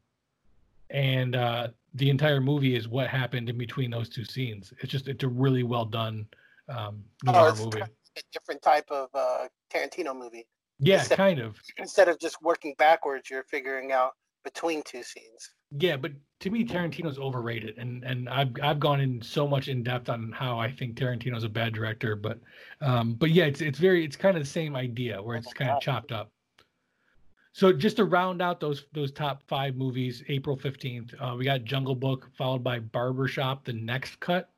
[0.90, 4.74] And uh, the entire movie is what happened in between those two scenes.
[4.80, 6.28] It's just it's a really well done
[6.70, 7.80] um, noir it's movie.
[7.80, 10.46] kind of a different type of uh, Tarantino movie.
[10.80, 11.60] Yeah, Except- kind of.
[11.78, 14.14] Instead of just working backwards, you're figuring out
[14.44, 15.52] between two scenes.
[15.78, 16.12] Yeah, but
[16.42, 20.32] to me, Tarantino's overrated, and and I've I've gone in so much in depth on
[20.32, 22.40] how I think Tarantino's a bad director, but
[22.82, 25.72] um, but yeah, it's it's very it's kind of the same idea where it's kind
[25.72, 26.32] of chopped up.
[27.54, 31.64] So just to round out those those top five movies, April fifteenth, uh, we got
[31.64, 34.50] Jungle Book followed by Barbershop, the next cut.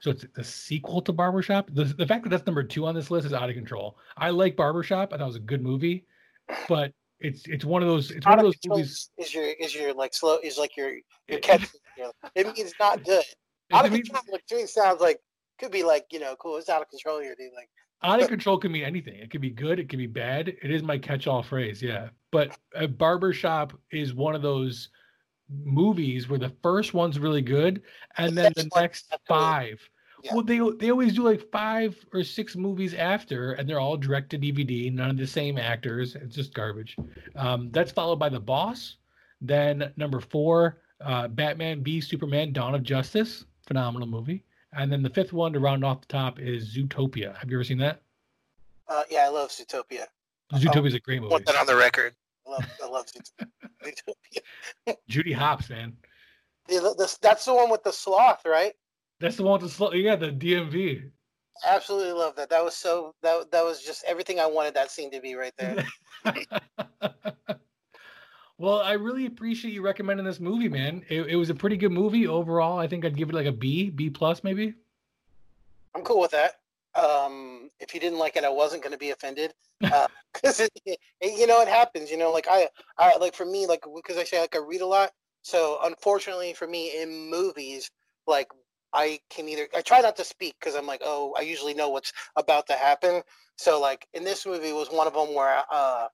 [0.00, 1.70] So it's the sequel to Barbershop.
[1.72, 3.98] The the fact that that's number two on this list is out of control.
[4.16, 5.12] I like Barbershop.
[5.12, 6.06] I thought it was a good movie,
[6.68, 9.10] but it's it's one of those it's Out of of those movies.
[9.18, 10.92] is your is your like slow is like your
[11.28, 11.68] your catch.
[12.34, 13.24] it means not good.
[13.72, 15.20] Out of means- control like to me sounds like
[15.58, 16.56] could be like you know cool.
[16.56, 17.52] It's out of control here, dude.
[17.54, 17.68] Like
[18.02, 19.16] out of control can mean anything.
[19.16, 19.78] It could be good.
[19.78, 20.48] It could be bad.
[20.48, 21.82] It is my catch-all phrase.
[21.82, 22.08] Yeah.
[22.32, 24.88] But a barbershop is one of those
[25.64, 27.82] movies where the first one's really good,
[28.16, 29.90] and The then the next one- next that's really- five.
[30.22, 30.34] Yeah.
[30.34, 34.28] Well, they they always do like five or six movies after, and they're all direct
[34.30, 34.90] to DVD.
[34.92, 36.14] None of the same actors.
[36.14, 36.94] It's just garbage.
[37.36, 38.96] Um, that's followed by The Boss.
[39.40, 43.46] Then number four, uh, Batman v Superman: Dawn of Justice.
[43.66, 44.44] Phenomenal movie.
[44.74, 47.34] And then the fifth one to round off the top is Zootopia.
[47.38, 48.02] Have you ever seen that?
[48.88, 50.06] uh, yeah, I love Zootopia.
[50.52, 51.30] Zootopia is a great movie.
[51.32, 52.14] Want that on the record.
[52.50, 53.46] I love I love Zoot-
[53.84, 54.96] Zootopia.
[55.08, 55.96] Judy Hopps, man.
[56.68, 58.72] Yeah, the- That's the one with the sloth, right?
[59.20, 59.92] That's the one with the slow.
[59.92, 61.10] Yeah, the DMV.
[61.66, 62.48] Absolutely love that.
[62.48, 65.52] That was so that that was just everything I wanted that scene to be right
[65.58, 65.84] there.
[68.56, 71.04] well, I really appreciate you recommending this movie, man.
[71.10, 72.78] It, it was a pretty good movie overall.
[72.78, 74.72] I think I'd give it like a B, B plus maybe.
[75.94, 76.60] I'm cool with that.
[76.94, 79.54] Um, if you didn't like it, I wasn't going to be offended.
[80.32, 81.00] Because it, it-
[81.38, 82.08] you know, it happens.
[82.10, 82.68] You know, like I,
[82.98, 85.10] I like for me, like because I say like I read a lot.
[85.42, 87.90] So unfortunately for me, in movies,
[88.28, 88.46] like
[88.92, 91.88] I can either I try not to speak because I'm like, oh, I usually know
[91.88, 93.22] what's about to happen.
[93.56, 96.06] So like in this movie was one of them where uh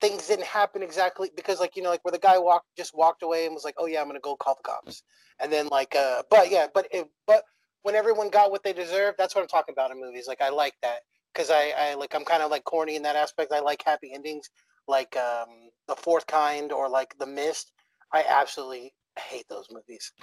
[0.00, 3.22] things didn't happen exactly because like you know like where the guy walked just walked
[3.22, 5.02] away and was like, oh yeah, I'm gonna go call the cops,
[5.40, 7.44] and then like uh but yeah, but it, but
[7.82, 10.26] when everyone got what they deserved, that's what I'm talking about in movies.
[10.26, 11.00] Like I like that
[11.32, 13.52] because I, I like I'm kind of like corny in that aspect.
[13.52, 14.48] I like happy endings,
[14.88, 17.72] like um, the Fourth Kind or like The Mist.
[18.12, 20.12] I absolutely hate those movies.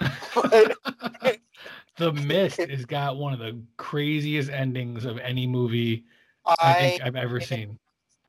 [1.96, 6.04] the Mist has got one of the craziest endings of any movie
[6.46, 7.78] I, think I I've ever seen.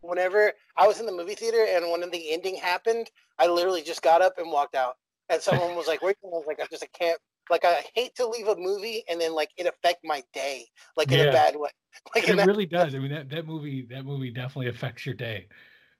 [0.02, 3.10] whenever I was in the movie theater and when the ending happened,
[3.40, 4.96] I literally just got up and walked out.
[5.30, 6.30] And someone was like, "Where?" you?
[6.30, 7.18] I was like, "I just I can't."
[7.50, 11.12] Like I hate to leave a movie and then like it affect my day, like
[11.12, 11.70] in a bad way.
[12.16, 12.96] Like It that, really does.
[12.96, 15.48] I mean, that, that movie that movie definitely affects your day.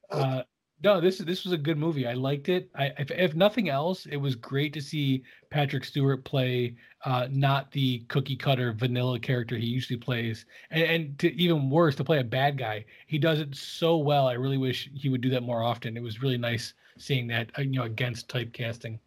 [0.10, 0.44] Uh,
[0.84, 2.08] no, this this was a good movie.
[2.08, 2.70] I liked it.
[2.76, 7.72] I if, if nothing else, it was great to see Patrick Stewart play uh, not
[7.72, 12.20] the cookie cutter vanilla character he usually plays, and, and to even worse to play
[12.20, 12.86] a bad guy.
[13.08, 14.28] He does it so well.
[14.28, 15.98] I really wish he would do that more often.
[15.98, 19.00] It was really nice seeing that uh, you know against typecasting.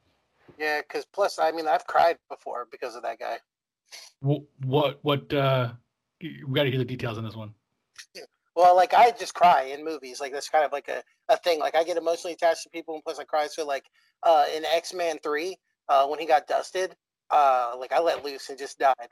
[0.59, 3.39] Yeah, because plus, I mean, I've cried before because of that guy.
[4.21, 5.33] What what what?
[5.33, 5.73] uh
[6.23, 7.55] We got to hear the details on this one.
[8.57, 10.21] Well, like I just cry in movies.
[10.21, 11.59] Like that's kind of like a, a thing.
[11.59, 13.49] Like I get emotionally attached to people, and plus I cry.
[13.49, 13.85] So like
[14.23, 15.57] uh, in X Men Three,
[15.89, 16.95] uh, when he got dusted,
[17.31, 19.09] uh, like I let loose and just died.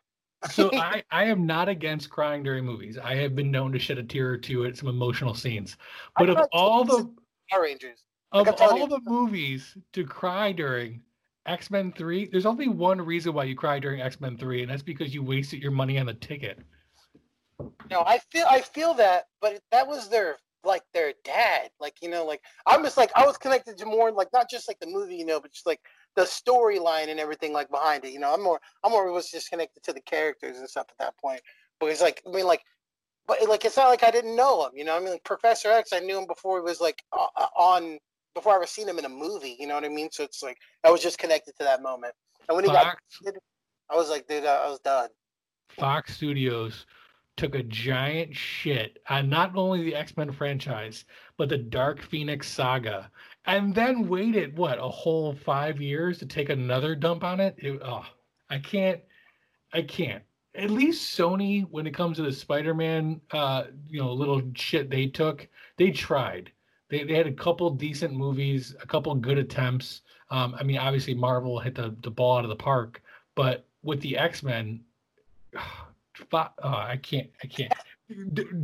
[0.51, 2.99] so I, I am not against crying during movies.
[2.99, 5.77] I have been known to shed a tear or two at some emotional scenes.
[6.17, 7.13] But of all the
[7.51, 8.87] Power Rangers, of all you.
[8.87, 11.03] the movies to cry during,
[11.47, 14.71] X Men Three, there's only one reason why you cry during X Men Three, and
[14.71, 16.59] that's because you wasted your money on the ticket.
[17.91, 21.71] No, I feel I feel that, but that was their like their dad.
[21.81, 24.69] Like you know, like I'm just like I was connected to more like not just
[24.69, 25.81] like the movie, you know, but just like
[26.15, 28.13] the storyline and everything like behind it.
[28.13, 30.99] You know, I'm more I'm more was just connected to the characters and stuff at
[30.99, 31.41] that point.
[31.81, 32.63] Because like I mean like.
[33.25, 34.97] But like it's not like I didn't know him, you know.
[34.97, 38.01] I mean, like Professor X, I knew him before he was like uh, uh, on
[38.35, 39.57] before I ever seen him in a movie.
[39.59, 40.09] You know what I mean?
[40.11, 42.15] So it's like I was just connected to that moment.
[42.49, 43.35] And when he Fox, got,
[43.91, 45.09] I was like, dude, I was done.
[45.69, 46.87] Fox Studios
[47.37, 51.05] took a giant shit on not only the X Men franchise,
[51.37, 53.11] but the Dark Phoenix saga,
[53.47, 57.55] and then waited, what, a whole five years to take another dump on it?
[57.59, 58.07] it oh,
[58.51, 59.01] I can't.
[59.73, 60.23] I can't.
[60.55, 64.91] At least Sony, when it comes to the Spider Man, uh, you know, little shit
[64.91, 65.49] they took,
[65.79, 66.53] they tried.
[66.93, 70.03] They, they had a couple decent movies, a couple good attempts.
[70.31, 73.03] Um, I mean, obviously Marvel hit the, the ball out of the park,
[73.35, 74.83] but with the X Men,
[75.57, 77.31] oh, I can't.
[77.43, 77.73] I can't.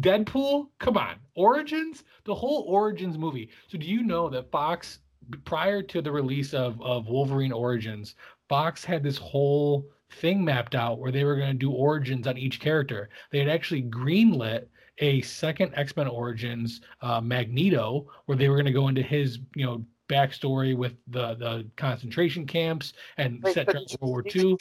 [0.02, 1.14] Deadpool, come on.
[1.36, 3.48] Origins, the whole Origins movie.
[3.68, 4.98] So do you know that Fox,
[5.46, 8.14] prior to the release of of Wolverine Origins,
[8.46, 9.86] Fox had this whole
[10.20, 13.08] thing mapped out where they were going to do origins on each character.
[13.30, 14.66] They had actually greenlit
[15.00, 19.38] a second X Men Origins uh, Magneto, where they were going to go into his,
[19.54, 24.56] you know, backstory with the the concentration camps and Wait, set World War II.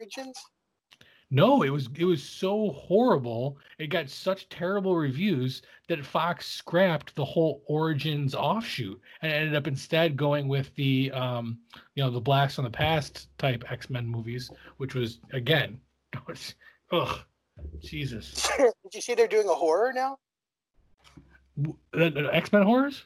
[0.00, 0.36] Origins?
[1.30, 3.58] No, it was it was so horrible.
[3.78, 9.66] It got such terrible reviews that Fox scrapped the whole Origins offshoot and ended up
[9.66, 11.58] instead going with the um,
[11.96, 15.80] you know the Blacks on the Past type X Men movies, which was again,
[16.92, 17.18] ugh,
[17.80, 18.48] Jesus.
[18.58, 20.18] Did you see they're doing a horror now?
[21.94, 23.04] X Men horrors?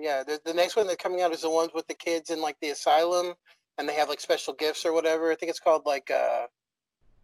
[0.00, 2.40] Yeah, the, the next one that's coming out is the ones with the kids in
[2.40, 3.34] like the asylum,
[3.78, 5.32] and they have like special gifts or whatever.
[5.32, 6.46] I think it's called like uh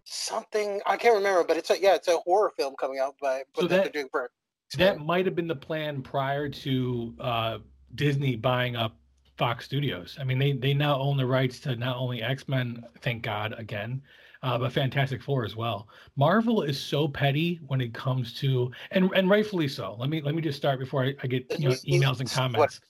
[0.04, 3.42] something I can't remember, but it's a yeah, it's a horror film coming out by
[3.54, 4.30] so that, doing for.
[4.78, 7.58] That might have been the plan prior to uh,
[7.94, 8.96] Disney buying up
[9.36, 10.16] Fox Studios.
[10.20, 13.54] I mean, they they now own the rights to not only X Men, thank God
[13.58, 14.02] again,
[14.42, 15.88] uh, but Fantastic Four as well.
[16.16, 19.96] Marvel is so petty when it comes to, and and rightfully so.
[19.98, 22.58] Let me let me just start before I, I get you know emails and comments.
[22.58, 22.80] What,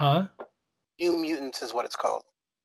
[0.00, 0.28] Huh?
[0.98, 2.22] New Mutants is what it's called.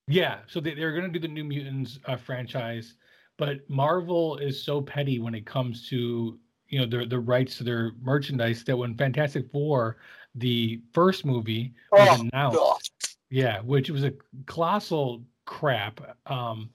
[0.07, 2.95] Yeah, so they, they're going to do the New Mutants uh, franchise,
[3.38, 7.64] but Marvel is so petty when it comes to you know the the rights to
[7.64, 9.98] their merchandise that when Fantastic Four,
[10.36, 12.80] the first movie was oh, announced, God.
[13.30, 14.14] yeah, which was a
[14.45, 15.99] colossal crap.
[16.27, 16.69] Um,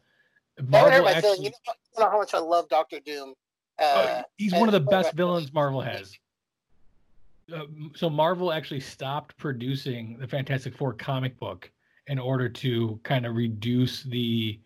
[0.69, 1.51] Marvel actually, you,
[1.99, 3.35] know, how much I love Doctor Doom.
[3.79, 6.17] Uh, uh, he's one of the best villains Marvel has.
[7.53, 7.65] Uh,
[7.95, 11.71] so Marvel actually stopped producing the Fantastic Four comic book
[12.07, 14.61] in order to kind of reduce the,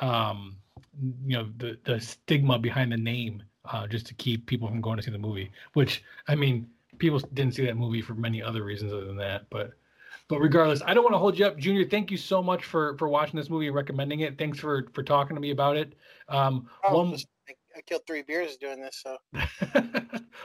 [0.00, 0.56] um,
[1.26, 4.96] you know, the the stigma behind the name, uh, just to keep people from going
[4.96, 5.50] to see the movie.
[5.74, 6.68] Which I mean,
[6.98, 9.72] people didn't see that movie for many other reasons other than that, but
[10.30, 11.84] but regardless, I don't want to hold you up, Junior.
[11.84, 14.38] Thank you so much for for watching this movie and recommending it.
[14.38, 15.94] Thanks for for talking to me about it.
[16.28, 17.18] Um, oh, one,
[17.76, 19.02] I killed three beers doing this.
[19.02, 19.16] So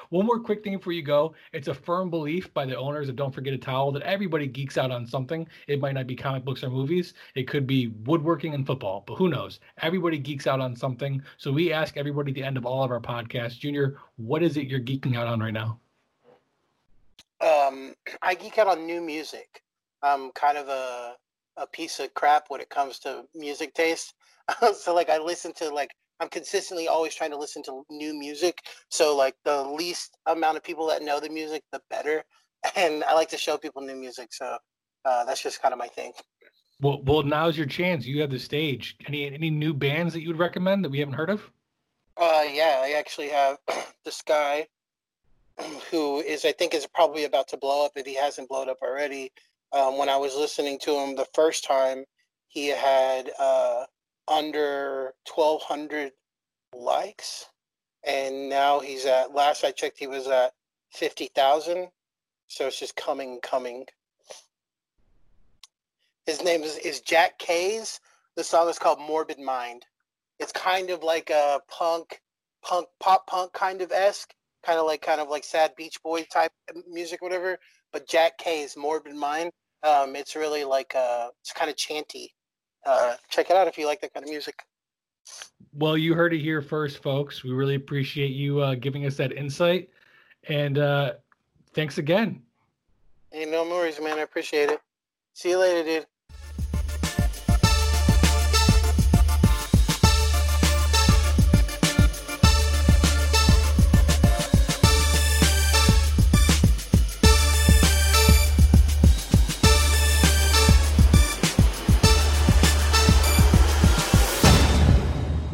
[0.09, 1.35] one more quick thing before you go.
[1.53, 4.77] It's a firm belief by the owners of Don't Forget a Towel that everybody geeks
[4.77, 5.47] out on something.
[5.67, 7.13] It might not be comic books or movies.
[7.35, 9.59] It could be woodworking and football, but who knows?
[9.81, 11.21] Everybody geeks out on something.
[11.37, 14.57] So we ask everybody at the end of all of our podcasts, Junior, what is
[14.57, 15.79] it you're geeking out on right now?
[17.41, 19.61] Um, I geek out on new music.
[20.05, 21.15] I'm kind of a
[21.57, 24.13] a piece of crap when it comes to music taste.
[24.77, 28.61] so like I listen to like I'm consistently always trying to listen to new music.
[28.89, 32.23] So like the least amount of people that know the music, the better.
[32.75, 34.33] And I like to show people new music.
[34.33, 34.57] So
[35.05, 36.13] uh, that's just kind of my thing.
[36.81, 38.07] Well, well, now's your chance.
[38.07, 38.97] You have the stage.
[39.07, 41.41] Any any new bands that you would recommend that we haven't heard of?
[42.17, 43.57] Uh, yeah, I actually have
[44.05, 44.67] this guy.
[45.91, 48.77] who is I think is probably about to blow up if he hasn't blown up
[48.81, 49.31] already.
[49.75, 52.05] Um, when I was listening to him the first time,
[52.47, 53.83] he had uh,
[54.25, 56.13] under 1,200
[56.73, 57.49] likes,
[58.07, 59.35] and now he's at.
[59.35, 60.53] Last I checked, he was at
[60.91, 61.89] 50,000.
[62.47, 63.85] So it's just coming, coming.
[66.25, 67.99] His name is, is Jack Kays.
[68.37, 69.85] The song is called Morbid Mind.
[70.39, 72.21] It's kind of like a punk,
[72.63, 74.33] punk, pop punk kind of esque,
[74.63, 76.53] kind of like kind of like sad Beach Boy type
[76.89, 77.57] music, whatever.
[77.91, 79.51] But Jack Kays Morbid Mind.
[79.83, 82.33] Um, it's really like uh, it's kind of chanty.
[82.85, 84.63] Uh, check it out if you like that kind of music.
[85.73, 87.43] Well, you heard it here first, folks.
[87.43, 89.89] We really appreciate you uh, giving us that insight,
[90.47, 91.13] and uh,
[91.73, 92.41] thanks again.
[93.31, 94.17] Hey, no worries, man.
[94.17, 94.79] I appreciate it.
[95.33, 96.05] See you later, dude.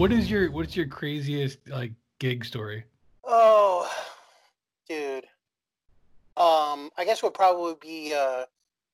[0.01, 2.85] What is your what's your craziest like gig story?
[3.23, 3.87] Oh,
[4.89, 5.25] dude.
[6.35, 8.45] Um, I guess would probably be uh,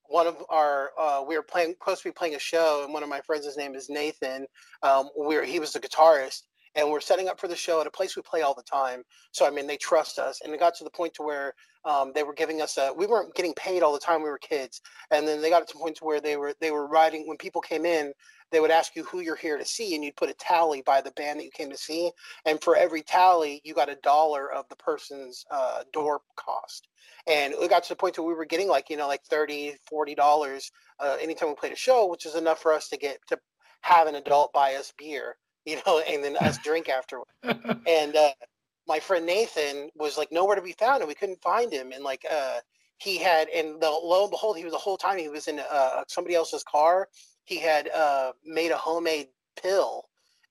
[0.07, 0.91] one of our.
[0.99, 3.45] Uh, we were playing, supposed to be playing a show, and one of my friends,
[3.45, 4.47] his name is Nathan.
[4.83, 6.41] Um, we he was the guitarist,
[6.75, 9.03] and we're setting up for the show at a place we play all the time.
[9.31, 11.53] So I mean, they trust us, and it got to the point to where
[11.85, 12.91] um, they were giving us a.
[12.93, 14.23] We weren't getting paid all the time.
[14.23, 14.81] We were kids,
[15.11, 17.37] and then they got to the point to where they were they were writing when
[17.37, 18.11] people came in
[18.51, 21.01] they would ask you who you're here to see and you'd put a tally by
[21.01, 22.11] the band that you came to see.
[22.45, 26.87] And for every tally you got a dollar of the person's uh, door cost.
[27.27, 29.75] And it got to the point where we were getting like you know like 30
[29.89, 33.19] 40 dollars uh, anytime we played a show which is enough for us to get
[33.27, 33.37] to
[33.81, 37.27] have an adult buy us beer you know and then us drink afterward.
[37.87, 38.31] And uh,
[38.87, 41.91] my friend nathan was like nowhere to be found and we couldn't find him.
[41.91, 42.59] And like uh,
[42.97, 45.59] he had and the, lo and behold he was the whole time he was in
[45.59, 47.07] uh, somebody else's car
[47.47, 49.29] he had uh, made a homemade
[49.61, 50.03] pill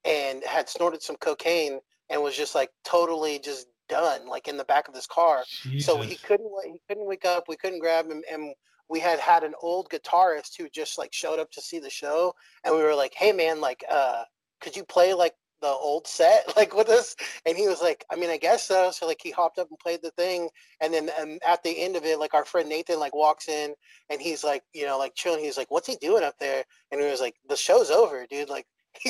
[0.04, 1.78] and had snorted some cocaine
[2.08, 5.44] and was just like totally just done, like in the back of his car.
[5.62, 5.86] Jesus.
[5.86, 7.44] So he couldn't he couldn't wake up.
[7.48, 8.54] We couldn't grab him, and
[8.88, 12.32] we had had an old guitarist who just like showed up to see the show,
[12.64, 14.24] and we were like, "Hey man, like, uh,
[14.62, 18.16] could you play like the old set like with us and he was like i
[18.16, 20.48] mean i guess so so like he hopped up and played the thing
[20.80, 23.74] and then um, at the end of it like our friend nathan like walks in
[24.10, 26.64] and he's like you know like chilling he's like what's he doing up there?
[26.92, 28.66] And he was like the show's over dude like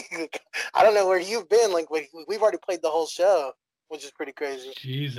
[0.74, 3.52] i don't know where you've been like we've already played the whole show
[3.88, 4.72] which is pretty crazy.
[4.76, 5.14] Jesus